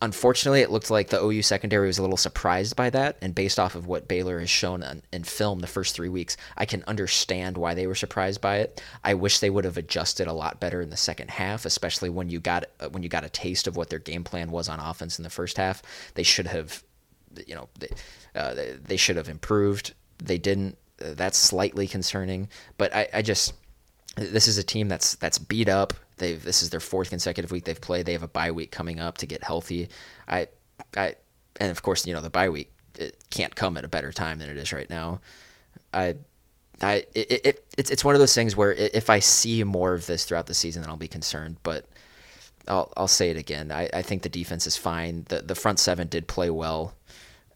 [0.00, 3.16] unfortunately, it looked like the OU secondary was a little surprised by that.
[3.20, 6.66] And based off of what Baylor has shown in film the first three weeks, I
[6.66, 8.82] can understand why they were surprised by it.
[9.02, 12.28] I wish they would have adjusted a lot better in the second half, especially when
[12.28, 14.80] you got uh, when you got a taste of what their game plan was on
[14.80, 15.82] offense in the first half.
[16.14, 16.82] They should have,
[17.46, 17.88] you know, they,
[18.34, 19.94] uh, they should have improved.
[20.18, 20.78] They didn't.
[21.00, 23.54] Uh, that's slightly concerning, but I, I just
[24.16, 25.94] this is a team that's that's beat up.
[26.18, 28.06] They this is their fourth consecutive week they've played.
[28.06, 29.88] They have a bye week coming up to get healthy.
[30.26, 30.48] I
[30.96, 31.14] I
[31.60, 34.38] and of course you know the bye week it can't come at a better time
[34.38, 35.20] than it is right now.
[35.92, 36.16] I
[36.80, 40.06] I it, it it's it's one of those things where if I see more of
[40.06, 41.56] this throughout the season, then I'll be concerned.
[41.62, 41.86] But
[42.66, 43.72] I'll I'll say it again.
[43.72, 45.24] I, I think the defense is fine.
[45.28, 46.94] The the front seven did play well.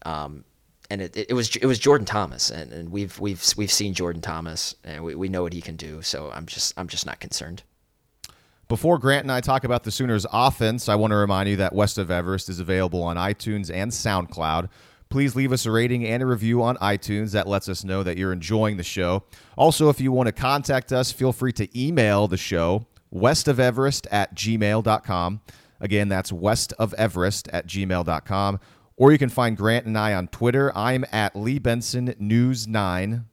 [0.05, 0.43] Um,
[0.89, 4.21] and it, it, was it was Jordan Thomas, and, and we've we've we've seen Jordan
[4.21, 6.01] Thomas, and we, we know what he can do.
[6.01, 7.63] So I'm just I'm just not concerned.
[8.67, 11.73] Before Grant and I talk about the Sooners' offense, I want to remind you that
[11.73, 14.69] West of Everest is available on iTunes and SoundCloud.
[15.09, 17.33] Please leave us a rating and a review on iTunes.
[17.33, 19.25] That lets us know that you're enjoying the show.
[19.57, 24.33] Also, if you want to contact us, feel free to email the show, westofeverest at
[24.33, 25.41] gmail.com.
[25.79, 28.59] Again, that's westofeverest at gmail.com.
[28.95, 30.75] Or you can find Grant and I on Twitter.
[30.75, 33.25] I'm at Lee Benson News 9,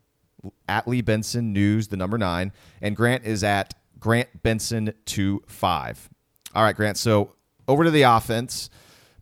[0.68, 2.52] at Lee Benson News, the number 9.
[2.82, 6.08] And Grant is at Grant Benson to five.
[6.54, 6.96] All right, Grant.
[6.96, 7.34] So
[7.68, 8.70] over to the offense.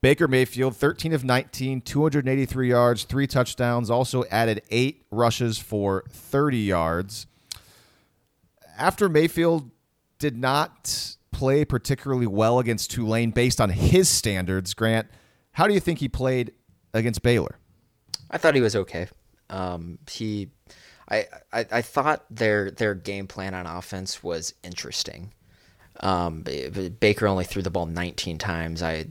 [0.00, 6.58] Baker Mayfield, 13 of 19, 283 yards, three touchdowns, also added eight rushes for 30
[6.58, 7.26] yards.
[8.78, 9.72] After Mayfield
[10.20, 15.08] did not play particularly well against Tulane based on his standards, Grant,
[15.52, 16.52] how do you think he played
[16.94, 17.58] against Baylor?
[18.30, 19.08] I thought he was okay.
[19.50, 20.50] Um, he,
[21.10, 25.32] I, I, I thought their their game plan on offense was interesting.
[26.00, 26.44] Um,
[27.00, 28.82] Baker only threw the ball 19 times.
[28.82, 29.06] I,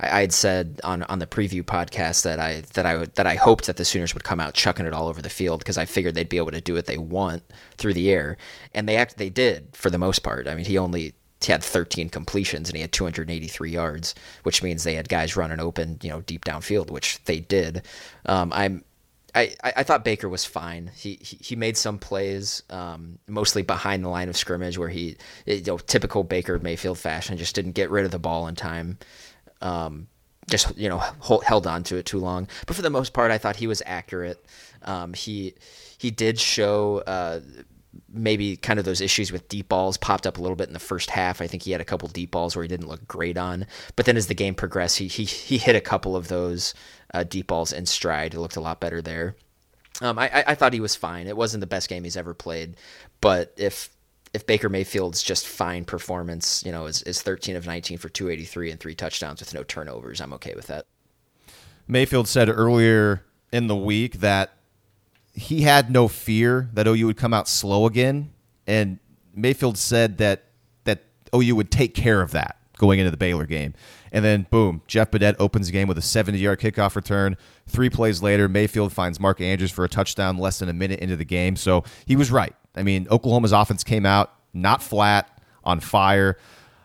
[0.00, 3.66] I had said on, on the preview podcast that I that I that I hoped
[3.66, 6.14] that the Sooners would come out chucking it all over the field because I figured
[6.14, 7.44] they'd be able to do what they want
[7.76, 8.36] through the air,
[8.74, 10.48] and they act they did for the most part.
[10.48, 14.84] I mean, he only he had 13 completions and he had 283 yards, which means
[14.84, 17.82] they had guys running open, you know, deep downfield, which they did.
[18.26, 18.84] Um, I'm
[19.34, 20.90] I, I thought Baker was fine.
[20.94, 25.16] He he, he made some plays, um, mostly behind the line of scrimmage, where he,
[25.46, 28.98] you know, typical Baker Mayfield fashion, just didn't get rid of the ball in time.
[29.62, 30.08] Um,
[30.50, 32.48] just you know hold, held on to it too long.
[32.66, 34.44] But for the most part, I thought he was accurate.
[34.82, 35.54] Um, he
[35.98, 37.40] he did show uh,
[38.08, 40.78] maybe kind of those issues with deep balls popped up a little bit in the
[40.78, 41.40] first half.
[41.40, 44.06] I think he had a couple deep balls where he didn't look great on, but
[44.06, 46.74] then as the game progressed, he he, he hit a couple of those
[47.12, 48.34] uh, deep balls in stride.
[48.34, 49.36] It looked a lot better there.
[50.00, 51.26] Um, I, I thought he was fine.
[51.26, 52.76] It wasn't the best game he's ever played,
[53.20, 53.90] but if
[54.32, 58.70] if Baker Mayfield's just fine performance, you know, is, is 13 of 19 for 283
[58.70, 60.86] and three touchdowns with no turnovers, I'm okay with that.
[61.86, 64.56] Mayfield said earlier in the week that
[65.32, 68.32] he had no fear that OU would come out slow again,
[68.66, 68.98] and
[69.34, 70.44] Mayfield said that
[70.84, 73.74] that OU would take care of that going into the Baylor game.
[74.10, 77.36] And then boom, Jeff Badet opens the game with a 70-yard kickoff return.
[77.66, 81.16] Three plays later, Mayfield finds Mark Andrews for a touchdown less than a minute into
[81.16, 81.56] the game.
[81.56, 82.54] So he was right.
[82.74, 85.32] I mean, Oklahoma's offense came out not flat,
[85.64, 86.36] on fire.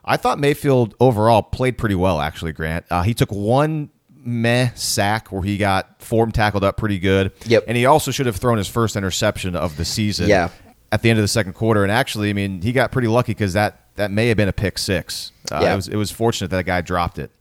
[0.05, 2.85] I thought Mayfield overall played pretty well, actually, Grant.
[2.89, 3.89] Uh, he took one
[4.27, 7.31] meh sack where he got form tackled up pretty good.
[7.45, 7.63] Yep.
[7.67, 10.27] And he also should have thrown his first interception of the season.
[10.29, 10.49] Yeah.
[10.91, 13.31] At the end of the second quarter, and actually, I mean, he got pretty lucky
[13.33, 15.31] because that that may have been a pick six.
[15.51, 15.73] Uh, Yeah.
[15.73, 17.31] It was it was fortunate that guy dropped it.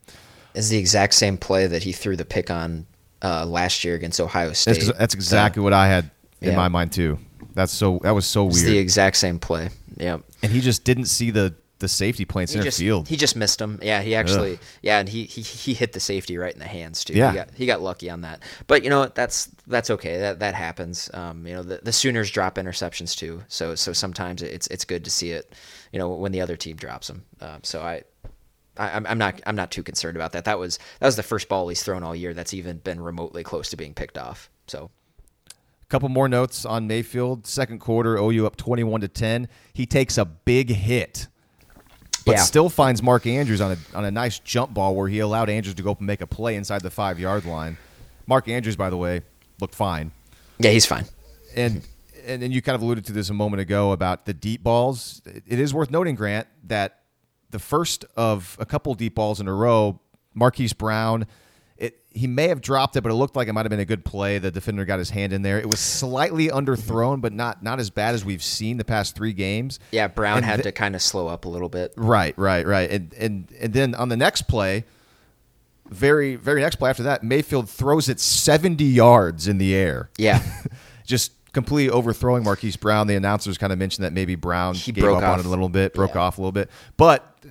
[0.55, 2.87] Is the exact same play that he threw the pick on
[3.23, 4.81] uh, last year against Ohio State.
[4.81, 6.57] That's, that's exactly what I had in Yeah.
[6.57, 7.19] my mind too.
[7.55, 8.69] That's so that was so It's weird.
[8.75, 9.71] the exact same play.
[9.99, 10.23] Yep.
[10.43, 13.09] and he just didn't see the the safety play in He center just, field.
[13.09, 13.79] he just missed him.
[13.83, 14.59] Yeah, he actually.
[14.83, 17.13] Yeah, and he, he he hit the safety right in the hands too.
[17.13, 17.31] Yeah.
[17.31, 18.43] he got, he got lucky on that.
[18.67, 19.15] But you know what?
[19.15, 20.19] That's that's okay.
[20.19, 21.11] That that happens.
[21.13, 23.43] Um, you know, the, the Sooners drop interceptions too.
[23.49, 25.55] So so sometimes it's it's good to see it.
[25.93, 27.25] You know, when the other team drops them.
[27.41, 28.03] Um, so I.
[28.79, 30.45] I, I'm I'm not I'm not too concerned about that.
[30.45, 33.43] That was that was the first ball he's thrown all year that's even been remotely
[33.43, 34.51] close to being picked off.
[34.67, 34.91] So
[35.49, 37.47] a couple more notes on Mayfield.
[37.47, 39.49] Second quarter, OU up 21 to 10.
[39.73, 41.27] He takes a big hit,
[42.27, 42.43] but Yeah.
[42.43, 45.75] still finds Mark Andrews on a on a nice jump ball where he allowed Andrews
[45.77, 47.79] to go up and make a play inside the five yard line.
[48.27, 49.23] Mark Andrews, by the way,
[49.61, 50.11] looked fine.
[50.59, 51.07] yeah, he's fine.
[51.57, 51.83] And
[52.27, 55.23] and, then you kind of alluded to this a moment ago about the deep balls.
[55.25, 56.99] It is worth noting, Grant, that
[57.51, 60.01] the first of a couple deep balls in a row,
[60.35, 61.27] Marquise Brown,
[62.17, 64.05] he may have dropped it, but it looked like it might have been a good
[64.05, 64.39] play.
[64.39, 65.59] The defender got his hand in there.
[65.59, 69.33] It was slightly underthrown, but not not as bad as we've seen the past three
[69.35, 69.79] games.
[69.91, 71.93] Yeah, Brown And had th- to kind of slow up a little bit.
[71.97, 72.91] Right, right, right.
[72.91, 74.85] And and and then on the next play,
[75.89, 80.11] very very next play after that, Mayfield throws it 70 yards in the air.
[80.19, 80.43] Yeah.
[81.05, 83.07] Just completely overthrowing Marquise Brown.
[83.07, 85.41] The announcers kind of mentioned that maybe Brown He gave broke up on off.
[85.41, 86.23] it a little bit, broke Yeah.
[86.23, 86.71] off a little bit.
[86.97, 87.49] But uh,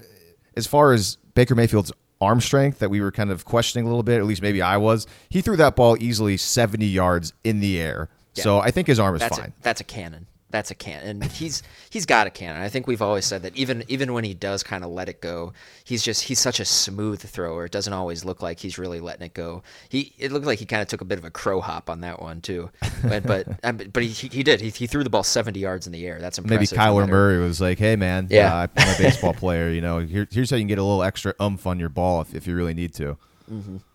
[0.57, 1.91] as far as Baker Mayfield's
[2.26, 4.78] arm strength that we were kind of questioning a little bit, at least maybe I
[4.78, 8.09] was, he threw that ball easily 70 yards in the air.
[8.34, 9.53] So I think his arm is That's fine.
[9.57, 10.28] A, that's a cannon.
[10.52, 12.62] That's a can, and he's he's got a cannon.
[12.62, 15.20] I think we've always said that even even when he does kind of let it
[15.20, 17.66] go, he's just he's such a smooth thrower.
[17.66, 19.64] It doesn't always look like he's really letting it go.
[19.89, 22.02] He it looked like he kind of took a bit of a crow hop on
[22.02, 22.70] that one too,
[23.04, 25.93] but but um, but he, he did he, he threw the ball seventy yards in
[25.93, 26.20] the air.
[26.22, 26.78] That's Maybe impressive.
[26.78, 28.56] no Kyler Murray was like, "Hey, man, Yeah.
[28.56, 29.70] uh, I'm a baseball player.
[29.70, 32.22] You know, here, here's how you can get a little extra umph on your ball
[32.22, 33.18] if, if you really need to."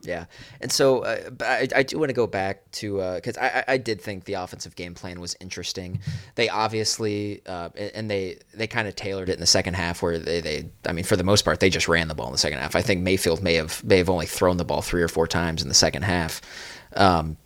[0.03, 0.27] Yeah,
[0.61, 3.77] and so uh, I, I do want to go back to because I, I I
[3.79, 6.01] did think the offensive game plan was interesting.
[6.37, 10.03] They obviously uh, and and they they kind of tailored it in the second half
[10.03, 12.33] where they, they I mean for the most part they just ran the ball in
[12.33, 12.75] the second half.
[12.77, 15.63] I think Mayfield may have may have only thrown the ball three or four times
[15.63, 16.41] in the second half.
[16.95, 17.37] Um,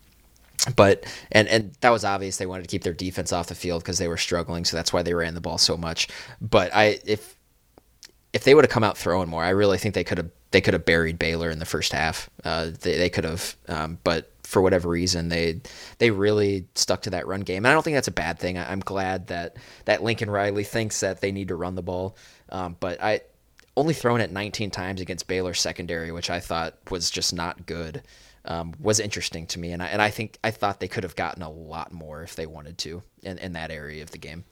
[0.76, 3.82] but and and that was obvious they wanted to keep their defense off the field
[3.82, 6.08] because they were struggling, so that's why they ran the ball so much.
[6.40, 7.36] But I if
[8.32, 10.60] if they would have come out throwing more, I really think they could have they
[10.60, 12.30] could have buried Baylor in the first half.
[12.44, 15.60] Uh, they they could have, um, but for whatever reason, they
[15.98, 17.64] they really stuck to that run game.
[17.64, 18.56] And I don't think that's a bad thing.
[18.56, 22.16] I, I'm glad that that Lincoln Riley thinks that they need to run the ball.
[22.50, 23.22] Um, but I
[23.76, 28.02] only thrown it 19 times against Baylor secondary, which I thought was just not good.
[28.44, 31.16] Um, was interesting to me, and I and I think I thought they could have
[31.16, 34.44] gotten a lot more if they wanted to in, in that area of the game.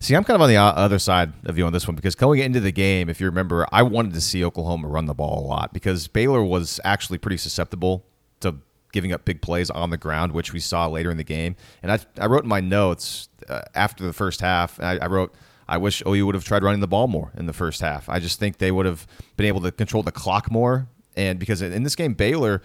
[0.00, 2.40] See, I'm kind of on the other side of you on this one because going
[2.40, 5.46] into the game, if you remember, I wanted to see Oklahoma run the ball a
[5.46, 8.04] lot because Baylor was actually pretty susceptible
[8.40, 8.56] to
[8.92, 11.56] giving up big plays on the ground, which we saw later in the game.
[11.82, 15.34] And I, I wrote in my notes uh, after the first half, I, I wrote,
[15.68, 18.08] I wish OU would have tried running the ball more in the first half.
[18.08, 19.06] I just think they would have
[19.36, 20.88] been able to control the clock more.
[21.16, 22.62] And because in this game, Baylor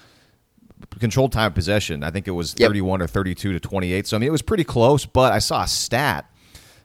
[1.00, 2.04] controlled time of possession.
[2.04, 2.70] I think it was Yep.
[2.70, 4.08] 31 or 32 to 28.
[4.08, 5.06] So I mean, it was pretty close.
[5.06, 6.30] But I saw a stat.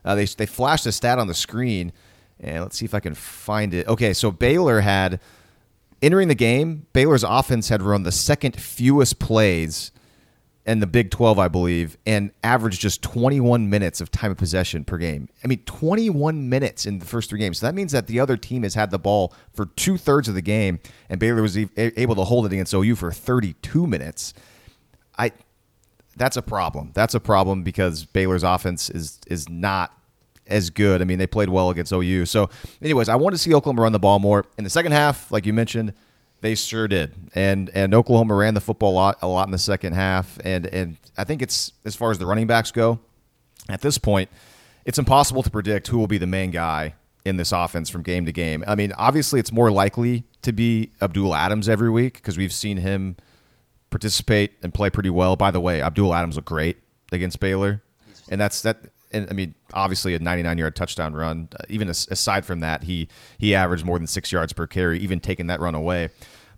[0.08, 1.92] Uh, they they flashed a stat on the screen,
[2.40, 3.86] and let's see if I can find it.
[3.86, 5.20] Okay, so Baylor had
[6.00, 6.86] entering the game.
[6.94, 9.92] Baylor's offense had run the second fewest plays
[10.64, 14.82] in the Big 12, I believe, and averaged just 21 minutes of time of possession
[14.82, 15.28] per game.
[15.44, 17.58] I mean, 21 minutes in the first three games.
[17.58, 20.34] So that means that the other team has had the ball for two thirds of
[20.34, 20.78] the game,
[21.10, 24.32] and Baylor was able to hold it against OU for 32 minutes.
[25.18, 25.32] I
[26.16, 26.90] that's a problem.
[26.94, 29.97] That's a problem because Baylor's offense is is not
[30.48, 31.00] as good.
[31.00, 32.26] I mean, they played well against OU.
[32.26, 32.50] So,
[32.82, 35.30] anyways, I want to see Oklahoma run the ball more in the second half.
[35.30, 35.94] Like you mentioned,
[36.40, 39.58] they sure did, and and Oklahoma ran the football a lot a lot in the
[39.58, 40.38] second half.
[40.44, 43.00] And and I think it's as far as the running backs go,
[43.68, 44.30] at this point,
[44.84, 46.94] it's impossible to predict who will be the main guy
[47.24, 48.64] in this offense from game to game.
[48.66, 52.78] I mean, obviously, it's more likely to be Abdul Adams every week because we've seen
[52.78, 53.16] him
[53.90, 55.36] participate and play pretty well.
[55.36, 56.78] By the way, Abdul Adams looked great
[57.12, 57.82] against Baylor,
[58.28, 58.78] and that's that.
[59.10, 61.48] And I mean, obviously, a 99-yard touchdown run.
[61.58, 64.98] Uh, even as, aside from that, he he averaged more than six yards per carry,
[65.00, 66.10] even taking that run away.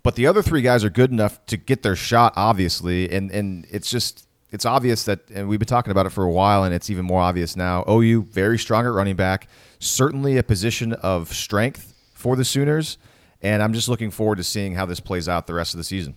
[0.03, 3.67] But the other three guys are good enough to get their shot, obviously, and and
[3.71, 6.75] it's just it's obvious that, and we've been talking about it for a while, and
[6.75, 7.85] it's even more obvious now.
[7.89, 9.49] OU very strong at running back,
[9.79, 12.99] certainly a position of strength for the Sooners,
[13.43, 15.85] and I'm just looking forward to seeing how this plays out the rest of the
[15.85, 16.17] season.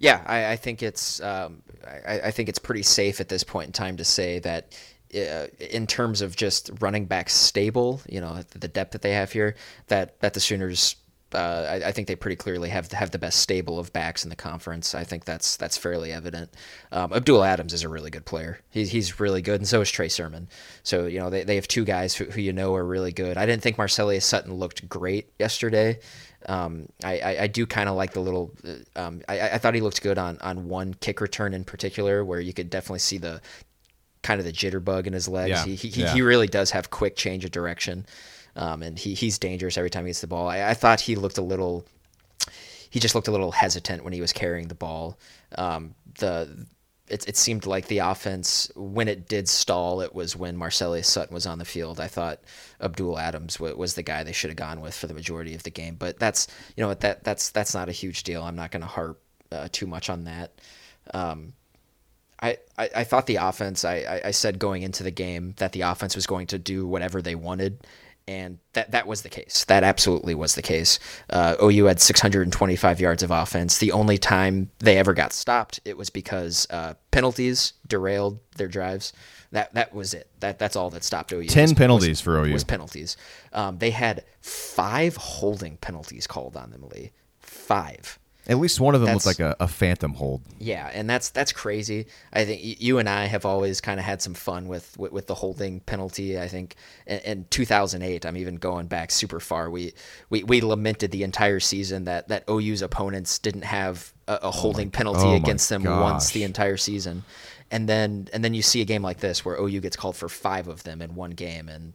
[0.00, 3.66] Yeah, I, I think it's um, I, I think it's pretty safe at this point
[3.66, 4.76] in time to say that
[5.10, 9.54] in terms of just running back stable, you know, the depth that they have here,
[9.88, 10.96] that that the Sooners.
[11.34, 14.30] Uh, I, I think they pretty clearly have have the best stable of backs in
[14.30, 14.94] the conference.
[14.94, 16.54] I think that's that's fairly evident.
[16.90, 18.60] Um, Abdul Adams is a really good player.
[18.70, 20.48] He's he's really good, and so is Trey Sermon.
[20.82, 23.36] So you know they, they have two guys who, who you know are really good.
[23.36, 25.98] I didn't think Marcelias Sutton looked great yesterday.
[26.46, 28.54] Um, I, I, I do kind of like the little.
[28.66, 32.24] uh, Um, I, I thought he looked good on, on one kick return in particular,
[32.24, 33.42] where you could definitely see the
[34.22, 35.50] kind of the jitterbug in his legs.
[35.50, 36.12] Yeah, He, he, yeah.
[36.12, 38.06] he really does have quick change of direction,
[38.56, 40.48] um, and he, he's dangerous every time he gets the ball.
[40.48, 41.84] I, I thought he looked a little.
[42.90, 45.18] He just looked a little hesitant when he was carrying the ball.
[45.56, 46.66] Um, the
[47.08, 51.34] it, it seemed like the offense when it did stall, it was when Marcelias Sutton
[51.34, 52.00] was on the field.
[52.00, 52.40] I thought
[52.80, 55.62] Abdul Adams w- was the guy they should have gone with for the majority of
[55.62, 55.96] the game.
[55.98, 58.42] But that's you know what that that's that's not a huge deal.
[58.42, 60.60] I'm not going to harp uh, too much on that.
[61.14, 61.52] Um,
[62.40, 65.72] I, I, I thought the offense, I, I, I said going into the game that
[65.72, 67.86] the offense was going to do whatever they wanted.
[68.28, 69.64] And that, that was the case.
[69.68, 70.98] That absolutely was the case.
[71.30, 73.78] Uh, OU had 625 yards of offense.
[73.78, 79.14] The only time they ever got stopped, it was because uh, penalties derailed their drives.
[79.52, 80.28] That that was it.
[80.40, 81.46] That that's all that stopped OU.
[81.46, 82.52] 10 was- penalties was- for OU.
[82.52, 83.16] Was penalties.
[83.54, 87.12] Um, they had five holding penalties called on them, Lee.
[87.40, 88.18] Five.
[88.48, 90.40] At least one of them looked That's- like a, a phantom hold.
[90.58, 92.06] Yeah, and that's that's crazy.
[92.32, 95.26] I think you and I have always kind of had some fun with, with, with
[95.26, 96.40] the holding penalty.
[96.40, 96.76] I think
[97.06, 99.68] in, in 2008, I'm even going back super far.
[99.70, 99.92] We,
[100.30, 104.90] we we lamented the entire season that that OU's opponents didn't have a, a holding
[104.90, 107.24] penalty oh against them once the entire season,
[107.70, 110.30] and then and then you see a game like this where OU gets called for
[110.30, 111.92] five of them in one game, and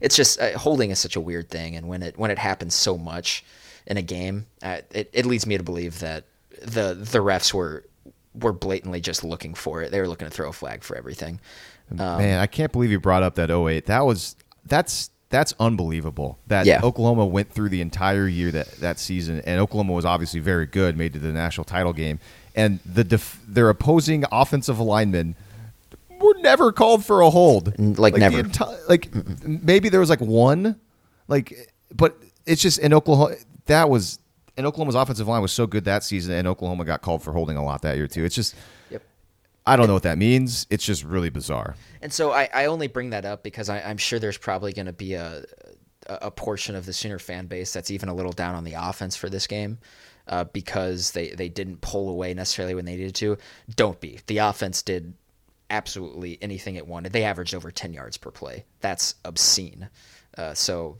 [0.00, 2.74] it's just uh, holding is such a weird thing, and when it when it happens
[2.74, 3.44] so much
[3.86, 6.24] in a game, uh, it, it leads me to believe that
[6.60, 7.84] the the refs were
[8.34, 9.90] were blatantly just looking for it.
[9.90, 11.40] They were looking to throw a flag for everything.
[11.90, 13.86] Um, Man, I can't believe you brought up that 08.
[13.86, 16.38] That was that's that's unbelievable.
[16.46, 16.80] That yeah.
[16.82, 20.96] Oklahoma went through the entire year that that season, and Oklahoma was obviously very good,
[20.96, 22.20] made to the national title game,
[22.54, 25.34] and the def- their opposing offensive linemen
[26.20, 27.78] were never called for a hold.
[27.78, 28.42] Like, like never.
[28.42, 29.62] Enti- like Mm-mm.
[29.62, 30.78] maybe there was like one,
[31.28, 32.16] like, but
[32.46, 33.36] it's just in Oklahoma.
[33.66, 34.18] That was
[34.56, 37.56] and Oklahoma's offensive line was so good that season, and Oklahoma got called for holding
[37.56, 38.24] a lot that year too.
[38.24, 38.54] It's just.
[38.90, 39.02] Yep.
[39.64, 40.66] I don't know what that means.
[40.70, 41.76] It's just really bizarre.
[42.00, 44.86] And so I, I only bring that up because I, am sure there's probably going
[44.86, 45.44] to be a,
[46.08, 49.14] a portion of the Sooner fan base that's even a little down on the offense
[49.14, 49.78] for this game
[50.26, 53.38] uh, because they, they didn't pull away necessarily when they needed to.
[53.76, 54.18] Don't be.
[54.26, 55.14] The offense did
[55.70, 57.12] absolutely anything it wanted.
[57.12, 58.64] They averaged over 10 yards per play.
[58.80, 59.88] That's obscene.
[60.36, 60.98] Uh, so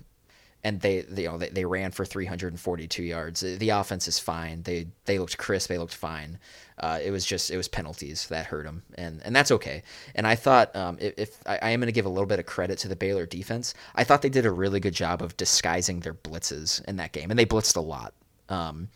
[0.64, 3.40] and they, they, you know they, they ran for 342 yards.
[3.40, 4.62] The offense is fine.
[4.62, 5.68] They they looked crisp.
[5.68, 6.38] They looked fine.
[6.78, 9.82] Uh, it was just it was penalties that hurt them, and and that's okay.
[10.14, 12.38] And I thought um, if, if I, I, am going to give a little bit
[12.38, 15.36] of credit to the Baylor defense, I thought they did a really good job of
[15.36, 18.14] disguising their blitzes in that game, and they blitzed a lot.
[18.48, 18.88] Um,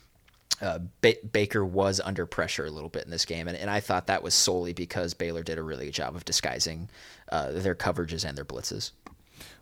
[0.59, 3.79] uh, ba- Baker was under pressure a little bit in this game, and, and I
[3.79, 6.89] thought that was solely because Baylor did a really good job of disguising
[7.31, 8.91] uh, their coverages and their blitzes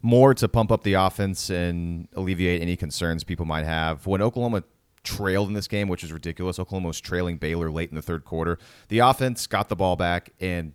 [0.02, 4.06] more to pump up the offense and alleviate any concerns people might have.
[4.06, 4.64] When Oklahoma
[5.04, 8.26] trailed in this game, which is ridiculous, Oklahoma was trailing Baylor late in the third
[8.26, 8.58] quarter.
[8.90, 10.74] The offense got the ball back and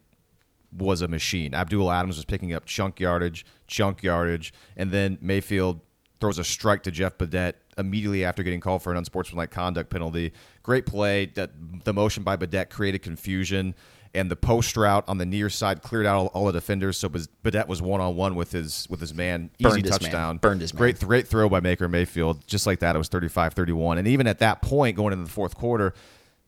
[0.72, 1.54] was a machine.
[1.54, 5.80] Abdul Adams was picking up chunk yardage, chunk yardage, and then Mayfield
[6.20, 10.32] throws a strike to Jeff Badet immediately after getting called for an unsportsmanlike conduct penalty.
[10.62, 11.26] Great play.
[11.26, 11.50] That
[11.84, 13.74] the motion by Badet created confusion
[14.14, 16.96] and the post route on the near side cleared out all, all the defenders.
[16.96, 19.50] So Badet was one on one with his with his man.
[19.58, 20.34] Easy Burned touchdown.
[20.34, 20.36] Man.
[20.38, 20.78] Burned his man.
[20.78, 22.46] Great great throw by Baker Mayfield.
[22.46, 23.98] Just like that, it was 35-31.
[23.98, 25.94] And even at that point, going into the fourth quarter,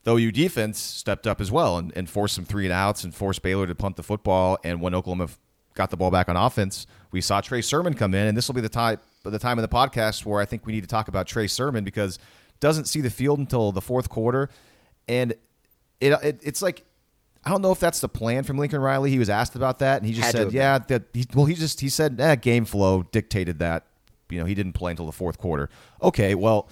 [0.04, 3.14] the OU defense stepped up as well and, and forced some three and outs and
[3.14, 4.58] forced Baylor to punt the football.
[4.64, 5.28] And when Oklahoma
[5.74, 8.54] got the ball back on offense, we saw Trey Sermon come in, and this will
[8.54, 11.06] be the time the time of the podcast where I think we need to talk
[11.06, 12.18] about Trey Sermon because
[12.58, 14.48] doesn't see the field until the fourth quarter,
[15.06, 15.32] and
[16.00, 16.84] it, it it's like
[17.44, 19.10] I don't know if that's the plan from Lincoln Riley.
[19.10, 21.54] He was asked about that, and he just Had said, "Yeah, that." He, well, he
[21.54, 23.86] just he said, eh, "Game flow dictated that."
[24.30, 25.68] You know, he didn't play until the fourth quarter.
[26.02, 26.68] Okay, well,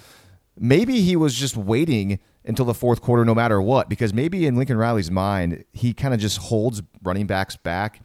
[0.59, 4.57] maybe he was just waiting until the fourth quarter, no matter what, because maybe in
[4.57, 8.01] Lincoln Riley's mind, he kind of just holds running backs back,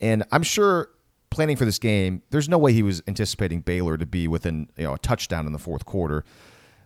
[0.00, 0.90] and I'm sure
[1.30, 4.84] planning for this game, there's no way he was anticipating Baylor to be within you
[4.84, 6.24] know a touchdown in the fourth quarter.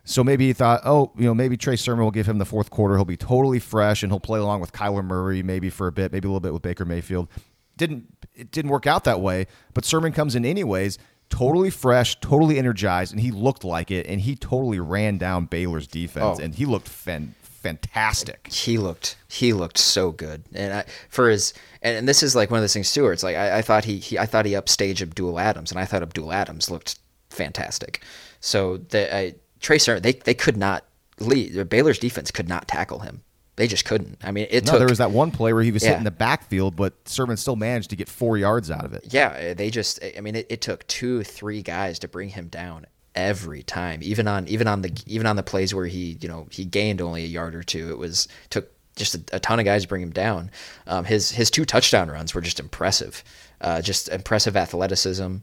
[0.05, 2.71] So maybe he thought, oh, you know, maybe Trey Sermon will give him the fourth
[2.71, 2.97] quarter.
[2.97, 6.13] He'll be totally fresh and he'll play along with Kyler Murray maybe for a bit,
[6.13, 7.29] maybe a little bit with Baker Mayfield.
[7.77, 10.99] Didn't it didn't work out that way, but Sermon comes in anyways,
[11.29, 15.87] totally fresh, totally energized, and he looked like it, and he totally ran down Baylor's
[15.87, 16.43] defense, oh.
[16.43, 18.49] and he looked fan, fantastic.
[18.53, 22.51] He looked he looked so good, and I, for his and, and, this is like
[22.51, 23.03] one of those things too.
[23.03, 25.81] Where it's like I, I thought he, he I thought he upstaged Abdul Adams, and
[25.81, 26.99] I thought Abdul Adams looked
[27.31, 28.03] fantastic.
[28.41, 29.35] So that I
[29.65, 30.85] Trey Sermon, they they could not
[31.19, 31.69] lead.
[31.71, 33.23] Baylor's defense could not tackle him.
[33.57, 34.19] They just couldn't.
[34.23, 34.81] I mean, it no, took.
[34.81, 35.91] There was that one play where he was yeah.
[35.91, 39.07] hitting the backfield, but Sermon still managed to get four yards out of it.
[39.11, 40.01] Yeah, they just.
[40.17, 44.01] I mean, it, it took two, three guys to bring him down every time.
[44.03, 47.01] Even on even on the even on the plays where he you know he gained
[47.01, 49.89] only a yard or two, it was took just a, a ton of guys to
[49.89, 50.51] bring him down.
[50.87, 53.25] Um, his his two touchdown runs were just impressive,
[53.63, 55.37] uh, just impressive athleticism,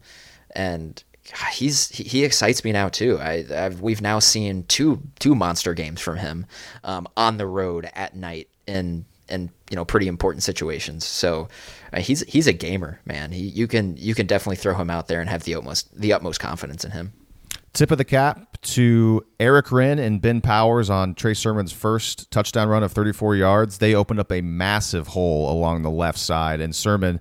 [0.54, 1.02] and
[1.52, 3.18] he's he, excites me now too.
[3.18, 6.46] I I've, we've now seen two two monster games from him
[6.84, 11.04] um, on the road at night in in you know pretty important situations.
[11.04, 11.48] So
[11.92, 13.32] uh, he's he's a gamer, man.
[13.32, 16.12] He you can you can definitely throw him out there and have the utmost the
[16.12, 17.12] utmost confidence in him.
[17.72, 22.68] Tip of the cap to Erick Wren and Ben Powers on Trey Sermon's first touchdown
[22.68, 23.78] run of 34 yards.
[23.78, 27.18] They opened up a massive hole along the left side, and Sermon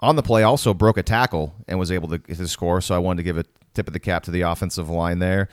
[0.00, 2.80] on the play also broke a tackle and was able to, to score.
[2.80, 3.44] So I wanted to give a
[3.74, 5.48] tip of the cap to the offensive line there.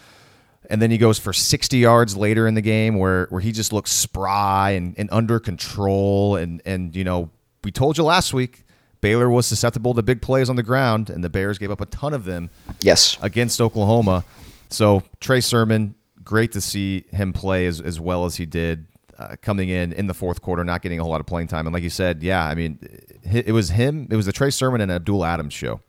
[0.69, 3.71] And then he goes for 60 yards later in the game where, where he just
[3.71, 6.35] looks spry and, and under control.
[6.35, 7.29] And, and, you know,
[7.63, 8.65] we told you last week
[8.99, 11.85] Baylor was susceptible to big plays on the ground, and the Bears gave up a
[11.85, 12.49] ton of them
[12.81, 13.17] yes.
[13.21, 14.25] against Oklahoma.
[14.69, 18.87] So Trey Sermon, great to see him play as, as well as he did
[19.17, 21.65] uh, coming in in the fourth quarter, not getting a whole lot of playing time.
[21.67, 22.79] And like you said, yeah, I mean,
[23.23, 24.07] it, was him.
[24.11, 25.81] It was the Trey Sermon and Abdul Adams show.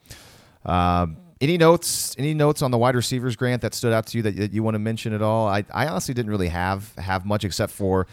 [0.65, 1.07] Uh,
[1.41, 2.15] any notes?
[2.19, 4.63] Any notes on the wide receivers, Grant, that stood out to you that, that you
[4.63, 5.47] want to mention at all?
[5.47, 8.07] I, I honestly didn't really have have much except for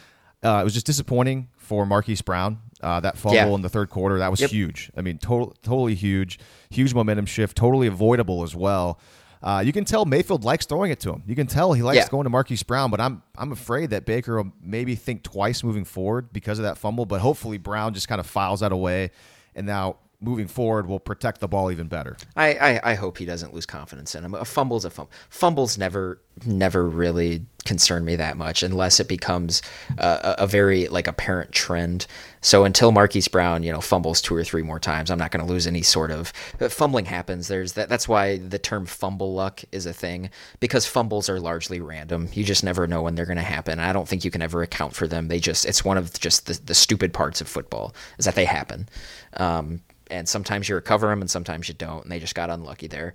[0.43, 2.59] uh, it was just disappointing for Marquise Brown.
[2.81, 3.47] Uh, that fumble Yeah.
[3.47, 4.51] in the third quarter that was Yep.
[4.51, 4.91] huge.
[4.95, 6.37] I mean, total, totally huge,
[6.69, 8.99] huge momentum shift, totally avoidable as well.
[9.45, 11.21] Uh, you can tell Mayfield likes throwing it to him.
[11.27, 12.07] You can tell he likes Yeah.
[12.09, 15.85] going to Marquise Brown, but I'm I'm afraid that Baker will maybe think twice moving
[15.85, 17.05] forward because of that fumble.
[17.05, 19.11] But hopefully Brown just kind of files that away,
[19.55, 22.17] and now moving forward will protect the ball even better.
[22.35, 24.33] I, I, I hope he doesn't lose confidence in him.
[24.33, 25.11] A fumble's a fumble.
[25.29, 29.61] Fumbles never never really concern me that much unless it becomes
[29.97, 32.05] a, a very like apparent trend.
[32.41, 35.45] So until Marquise Brown, you know, fumbles two or three more times, I'm not going
[35.45, 36.29] to lose any sort of
[36.69, 37.47] fumbling happens.
[37.47, 37.89] There's that.
[37.89, 42.29] That's why the term fumble luck is a thing because fumbles are largely random.
[42.33, 43.79] You just never know when they're going to happen.
[43.79, 45.27] I don't think you can ever account for them.
[45.27, 48.45] They just it's one of just the, the stupid parts of football is that they
[48.45, 48.89] happen.
[49.37, 52.87] Um, and sometimes you recover them and sometimes you don't, and they just got unlucky
[52.87, 53.13] there.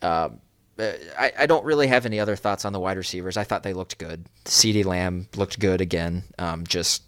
[0.00, 0.30] Uh,
[0.78, 3.36] I, I don't really have any other thoughts on the wide receivers.
[3.36, 4.26] I thought they looked good.
[4.44, 6.24] CeeDee Lamb looked good again.
[6.38, 7.02] Um, just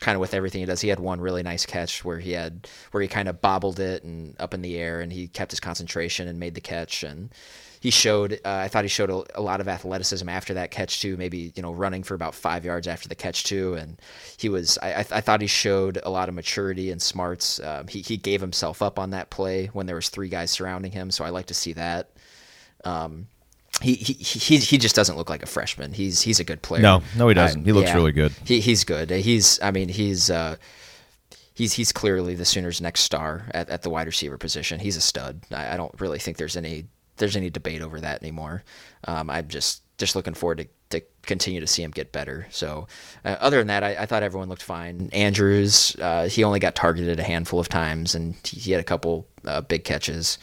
[0.00, 0.80] kind of with everything he does.
[0.80, 4.04] He had one really nice catch where he had where he kind of bobbled it
[4.04, 7.02] and up in the air, and he kept his concentration and made the catch.
[7.02, 7.30] And
[7.80, 8.34] he showed.
[8.44, 11.16] Uh, I thought he showed a, a lot of athleticism after that catch too.
[11.16, 13.74] Maybe you know running for about five yards after the catch too.
[13.74, 14.00] And
[14.36, 14.78] he was.
[14.82, 17.60] I, I, I thought he showed a lot of maturity and smarts.
[17.60, 20.92] Um, he he gave himself up on that play when there was three guys surrounding
[20.92, 21.10] him.
[21.10, 22.10] So I like to see that.
[22.84, 23.26] Um,
[23.82, 25.92] he, he he he just doesn't look like a freshman.
[25.92, 26.82] He's he's a good player.
[26.82, 27.64] No, no, he doesn't.
[27.64, 28.32] He looks really good.
[28.44, 29.10] He he's good.
[29.10, 30.56] He's I mean he's uh,
[31.52, 34.80] he's he's clearly the Sooners' next star at, at the wide receiver position.
[34.80, 35.42] He's a stud.
[35.50, 36.86] I, I don't really think there's any
[37.16, 38.62] there's any debate over that anymore.
[39.04, 42.46] Um, I'm just just looking forward to, to continue to see him get better.
[42.50, 42.86] So,
[43.24, 45.08] uh, other than that, I, I thought everyone looked fine.
[45.12, 48.84] Andrews, uh, he only got targeted a handful of times, and he, he had a
[48.84, 50.36] couple uh, big catches.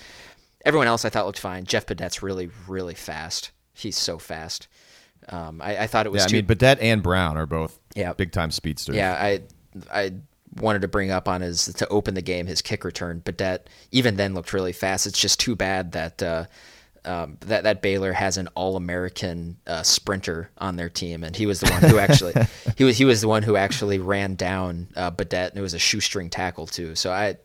[0.66, 1.66] Everyone else I thought looked fine.
[1.66, 3.52] Jeff Badet's really, really fast.
[3.74, 4.68] He's so fast.
[5.30, 6.36] Um, I, I thought it was Yeah, I too.
[6.38, 8.14] mean, Badet and Brown are both Yeah.
[8.14, 8.96] big time speedsters.
[8.96, 9.42] Yeah, I
[9.92, 10.14] I
[10.58, 13.68] wanted to bring up on his to open the game his kick return, but that
[13.91, 15.08] even then looked really fast.
[15.08, 16.45] It's just too bad that uh,
[17.06, 21.45] um, that that Baylor has an All American uh, sprinter on their team, and he
[21.45, 22.34] was the one who actually
[22.78, 25.74] he was he was the one who actually ran down uh, Badet, and it was
[25.74, 26.95] a shoestring tackle too.
[26.95, 27.38] So I.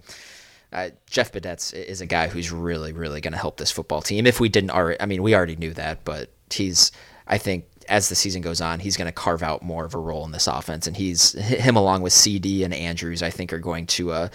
[0.70, 4.26] Uh, Jeff Badet's is a guy who's really, really going to help this football team.
[4.26, 6.92] If we didn't already, I mean, we already knew that, but he's,
[7.26, 9.98] I think, as the season goes on, he's going to carve out more of a
[9.98, 13.58] role in this offense, and he's him along with CeeDee and Andrews, I think, are
[13.58, 14.28] going to uh,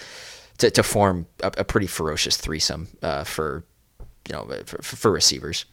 [0.60, 3.64] to, to form a, a pretty ferocious threesome uh, for
[4.28, 5.66] you know for, for receivers.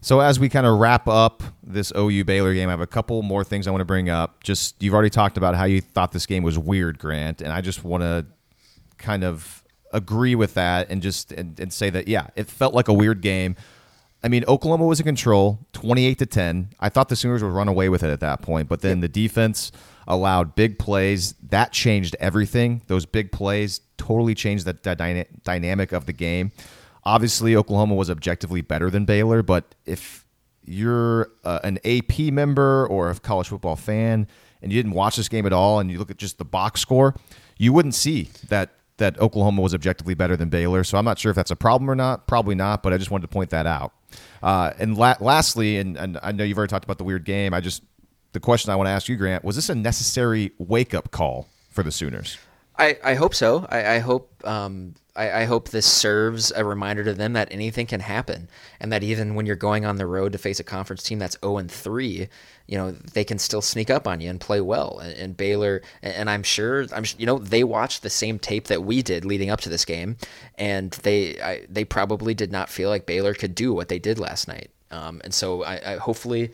[0.00, 3.22] So as we kind of wrap up this OU Baylor game, I have a couple
[3.22, 4.44] more things I want to bring up.
[4.44, 7.62] Just you've already talked about how you thought this game was weird, Grant, and I
[7.62, 8.26] just want to
[8.98, 12.88] kind of agree with that and just and, and say that yeah, it felt like
[12.88, 13.56] a weird game.
[14.24, 16.70] I mean, Oklahoma was in control, twenty-eight to ten.
[16.80, 19.08] I thought the Sooners would run away with it at that point, but then the
[19.08, 19.70] defense
[20.08, 21.34] allowed big plays.
[21.50, 22.80] That changed everything.
[22.86, 26.52] Those big plays totally changed the, the dyna- dynamic of the game.
[27.04, 30.24] Obviously, Oklahoma was objectively better than Baylor, but if
[30.64, 34.26] you're uh, an AP member or a college football fan
[34.62, 36.80] and you didn't watch this game at all and you look at just the box
[36.80, 37.14] score,
[37.58, 40.84] you wouldn't see that that Oklahoma was objectively better than Baylor.
[40.84, 42.26] So I'm not sure if that's a problem or not.
[42.26, 43.92] Probably not, but I just wanted to point that out.
[44.42, 47.52] Uh, and la- lastly, and, and I know you've already talked about the weird game.
[47.52, 47.82] I just
[48.32, 51.48] the question I want to ask you, Grant, was this a necessary wake up call
[51.70, 52.36] for the Sooners?
[52.76, 53.66] I, I hope so.
[53.70, 57.86] I, I hope um, I, I hope this serves a reminder to them that anything
[57.86, 58.48] can happen,
[58.80, 61.36] and that even when you're going on the road to face a conference team that's
[61.40, 62.28] 0 and 3,
[62.66, 64.98] you know they can still sneak up on you and play well.
[64.98, 68.82] And, and Baylor, and I'm sure, I'm you know they watched the same tape that
[68.82, 70.16] we did leading up to this game,
[70.58, 74.18] and they I, they probably did not feel like Baylor could do what they did
[74.18, 74.70] last night.
[74.90, 76.52] Um, and so I, I hopefully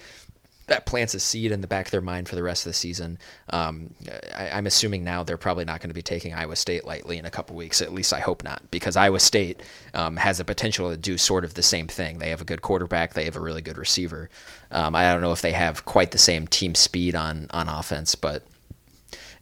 [0.71, 2.75] that plants a seed in the back of their mind for the rest of the
[2.75, 3.19] season.
[3.51, 3.93] Um,
[4.35, 7.25] I, I'm assuming now they're probably not going to be taking Iowa State lightly in
[7.25, 7.83] a couple weeks.
[7.83, 9.63] At least I hope not, because Iowa State
[9.95, 12.19] um, has the potential to do sort of the same thing.
[12.19, 13.15] They have a good quarterback.
[13.15, 14.31] They have a really good receiver.
[14.71, 18.15] Um, I don't know if they have quite the same team speed on on offense,
[18.15, 18.45] but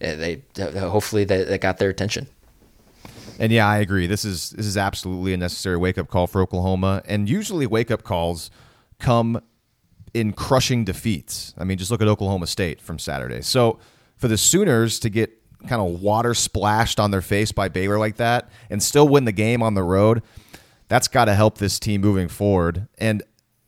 [0.02, 2.26] uh, they hopefully they, they got their attention.
[3.38, 4.06] And yeah, I agree.
[4.06, 7.02] This is this is absolutely a necessary wake up call for Oklahoma.
[7.04, 8.50] And usually wake up calls
[8.98, 9.42] come
[10.14, 11.54] in crushing defeats.
[11.58, 13.42] I mean, just look at Oklahoma State from Saturday.
[13.42, 13.78] So
[14.16, 15.30] for the Sooners to get
[15.66, 19.32] kind of water splashed on their face by Baylor like that and still win the
[19.32, 20.22] game on the road,
[20.88, 22.88] that's got to help this team moving forward.
[22.98, 23.22] And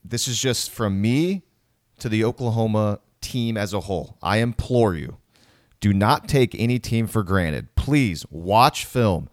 [0.04, 1.42] this is just from me
[1.98, 4.16] to the Oklahoma team as a whole.
[4.22, 5.18] I implore you,
[5.80, 7.74] do not take any team for granted.
[7.74, 9.28] Please watch film,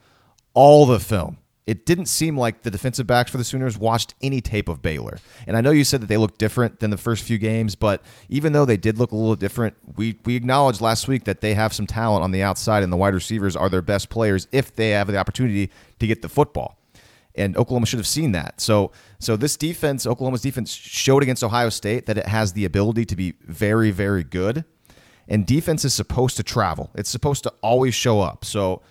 [0.54, 1.38] all the film,
[1.68, 5.20] it didn't seem like the defensive backs for the Sooners watched any tape of Baylor.
[5.46, 8.02] And I know you said that they looked different than the first few games, but
[8.30, 11.54] even though they did look a little different, we we acknowledged last week that they
[11.54, 14.74] have some talent on the outside and the wide receivers are their best players if
[14.74, 16.80] they have the opportunity to get the football.
[17.36, 18.62] And Oklahoma should have seen that.
[18.62, 23.04] So so this defense, Oklahoma's defense showed against Ohio State that it has the ability
[23.06, 24.64] to be very very good.
[25.28, 26.92] And defense is supposed to travel.
[26.96, 28.46] It's supposed to always show up.
[28.46, 28.82] So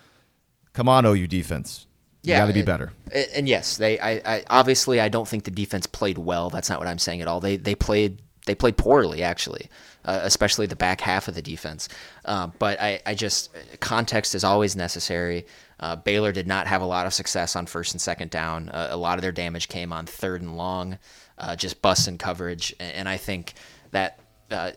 [0.75, 1.87] come on OU defense
[2.27, 2.93] yeah, got to be better.
[3.35, 3.99] And, yes, they.
[3.99, 6.51] I, I, obviously I don't think the defense played well.
[6.51, 7.41] That's not what I'm saying at all.
[7.41, 9.69] They they played they played poorly actually,
[10.05, 11.89] uh, especially the back half of the defense.
[12.25, 15.47] Uh, but I, I just context is always necessary.
[15.79, 18.71] Uh, Baylor did not have a lot of success on first and second down.
[18.71, 20.99] Uh, a lot of their damage came on third and long,
[21.39, 22.75] uh, just busting coverage.
[22.81, 23.53] And, and, I think
[23.91, 24.19] that
[24.51, 24.71] uh,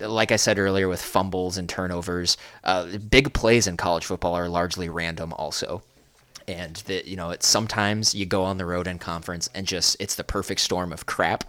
[0.00, 4.48] like I said earlier, with fumbles and turnovers, uh, big plays in college football are
[4.48, 5.32] largely random.
[5.32, 5.82] Also,
[6.48, 9.96] and that you know it's sometimes you go on the road in conference and just
[10.00, 11.44] it's the perfect storm of crap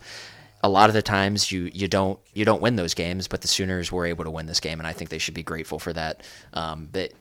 [0.64, 3.48] a lot of the times you you don't you don't win those games but the
[3.48, 5.93] sooners were able to win this game and i think they should be grateful for
[5.93, 6.22] that
[6.54, 7.12] um, but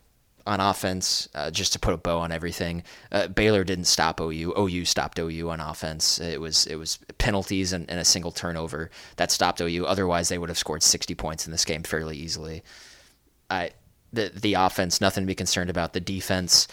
[0.46, 4.52] on offense, uh, just to put a bow on everything, uh, Baylor didn't stop OU.
[4.58, 6.20] OU stopped OU on offense.
[6.20, 9.86] It was it was penalties and, and, a single turnover that stopped OU.
[9.86, 12.62] Otherwise, they would have scored 60 points in this game fairly easily.
[13.48, 13.70] I
[14.12, 15.94] the the offense, nothing to be concerned about.
[15.94, 16.68] The defense,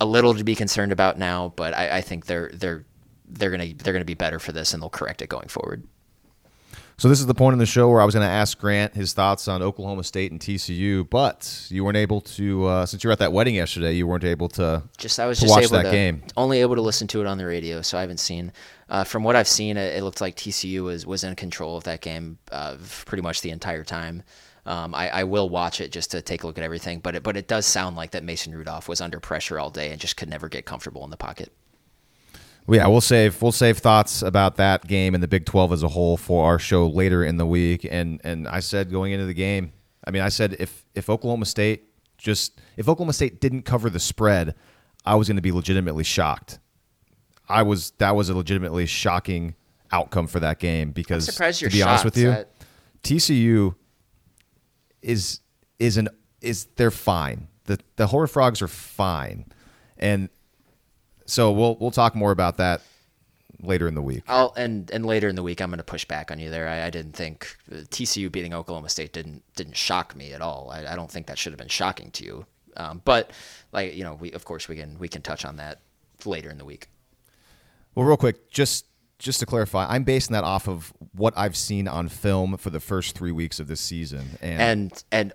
[0.00, 2.84] a little to be concerned about now, but I, I think they're they're
[3.28, 5.84] they're gonna they're gonna be better for this and they'll correct it going forward.
[6.96, 8.94] So this is the point in the show where I was going to ask Grant
[8.94, 12.66] his thoughts on Oklahoma State and TCU, but you weren't able to.
[12.66, 14.84] Uh, since you were at that wedding yesterday, you weren't able to.
[14.96, 16.22] Just I was just watch able that to, game.
[16.36, 18.52] Only able to listen to it on the radio, so I haven't seen.
[18.88, 21.84] Uh, from what I've seen, it, it, looked like TCU was was in control of
[21.84, 22.76] that game uh,
[23.06, 24.22] pretty much the entire time.
[24.66, 27.22] Um, I, I, will watch it just to take a look at everything, but it,
[27.22, 30.16] but it does sound like that Mason Rudolph was under pressure all day and just
[30.16, 31.52] could never get comfortable in the pocket.
[32.66, 35.82] Well, yeah, we'll save we'll save thoughts about that game and the Big Twelve as
[35.82, 37.86] a whole for our show later in the week.
[37.90, 39.72] And and I said going into the game,
[40.06, 44.00] I mean, I said if if Oklahoma State just if Oklahoma State didn't cover the
[44.00, 44.54] spread,
[45.04, 46.58] I was going to be legitimately shocked.
[47.50, 49.56] I was that was a legitimately shocking
[49.92, 52.46] outcome for that game because to be honest with you,
[53.02, 53.74] TCU
[55.04, 55.40] is
[55.78, 56.08] is an
[56.40, 57.48] is they're fine.
[57.64, 59.46] The the Horned Frogs are fine,
[59.96, 60.28] and
[61.26, 62.82] so we'll we'll talk more about that
[63.60, 64.22] later in the week.
[64.28, 66.68] I'll and and later in the week I'm going to push back on you there.
[66.68, 70.70] I, I, didn't think TCU beating Oklahoma State didn't didn't shock me at all.
[70.70, 72.46] I, I don't think that should have been shocking to you.
[72.76, 73.30] Um, but
[73.72, 75.80] like you know, we of course we can we can touch on that
[76.24, 76.88] later in the week.
[77.94, 78.86] Well, real quick, just
[79.18, 82.80] just to clarify, I'm basing that off of what I've seen on film for the
[82.80, 84.38] first three weeks of this season.
[84.40, 85.32] And and, and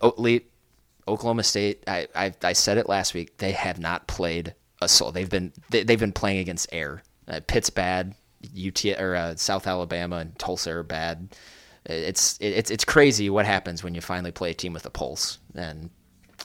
[1.08, 3.38] Oklahoma State, I, I, I said it last week.
[3.38, 5.12] They have not played a soul.
[5.12, 7.02] They've been they, have been playing against air.
[7.26, 8.14] Uh, Pitt's bad.
[8.58, 11.28] UT or uh, South Alabama and Tulsa are bad.
[11.84, 15.38] It's it's it's crazy what happens when you finally play a team with a pulse
[15.54, 15.90] and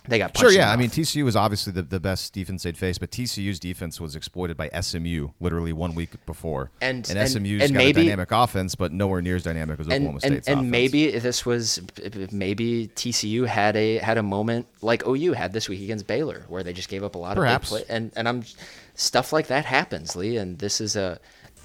[0.08, 0.52] they got sure.
[0.52, 0.72] Yeah.
[0.72, 4.16] I mean TCU was obviously the, the best defense they'd faced, but TCU's defense was
[4.16, 6.72] exploited by SMU literally one week before.
[6.82, 9.80] And and, and SMU's and got maybe, a dynamic offense, but nowhere near as dynamic
[9.80, 11.82] as Oklahoma State's and, and maybe this was
[12.32, 16.64] maybe TCU had a had a moment like OU had this week against Baylor, where
[16.64, 17.72] they just gave up a lot Perhaps.
[17.72, 17.96] of big play.
[17.96, 18.44] And and I'm
[18.96, 20.38] stuff like that happens, Lee.
[20.38, 21.20] And this is a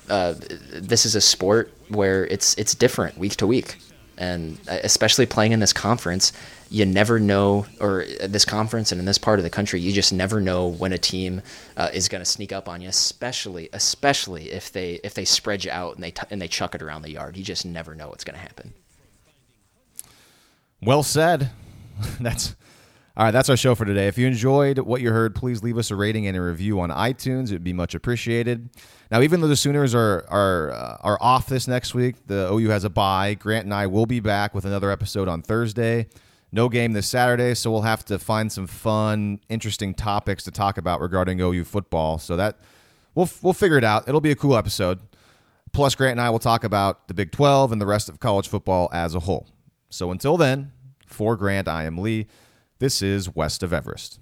[0.08, 0.34] uh,
[0.72, 3.76] this is a sport where it's it's different week to week
[4.20, 6.32] and uh, especially playing in this conference,
[6.70, 9.92] you never know, or at this conference and in this part of the country, you
[9.92, 11.42] just never know when a team
[11.76, 12.88] uh, is going to sneak up on you.
[12.88, 16.76] Especially, especially if they if they spread you out and they t- and they chuck
[16.76, 17.36] it around the yard.
[17.36, 18.72] You just never know what's going to happen.
[20.80, 21.50] Well said.
[22.20, 22.54] That's
[23.16, 24.06] all right, that's our show for today.
[24.06, 26.88] If you enjoyed what you heard, please leave us a rating and a review on
[26.88, 27.50] iTunes.
[27.50, 28.70] It would be much appreciated.
[29.10, 32.70] Now, even though the Sooners are are uh, are off this next week, the OU
[32.70, 33.34] has a bye.
[33.34, 36.06] Grant and I will be back with another episode on Thursday.
[36.52, 40.78] No game this Saturday, so we'll have to find some fun, interesting topics to talk
[40.78, 42.18] about regarding OU football.
[42.18, 42.58] So that
[43.14, 44.08] we'll we'll figure it out.
[44.08, 45.00] It'll be a cool episode.
[45.72, 48.48] Plus, Grant and I will talk about the Big 12 and the rest of college
[48.48, 49.46] football as a whole.
[49.88, 50.72] So until then,
[51.06, 52.26] for Grant, I am Lee.
[52.78, 54.19] This is West of Everest.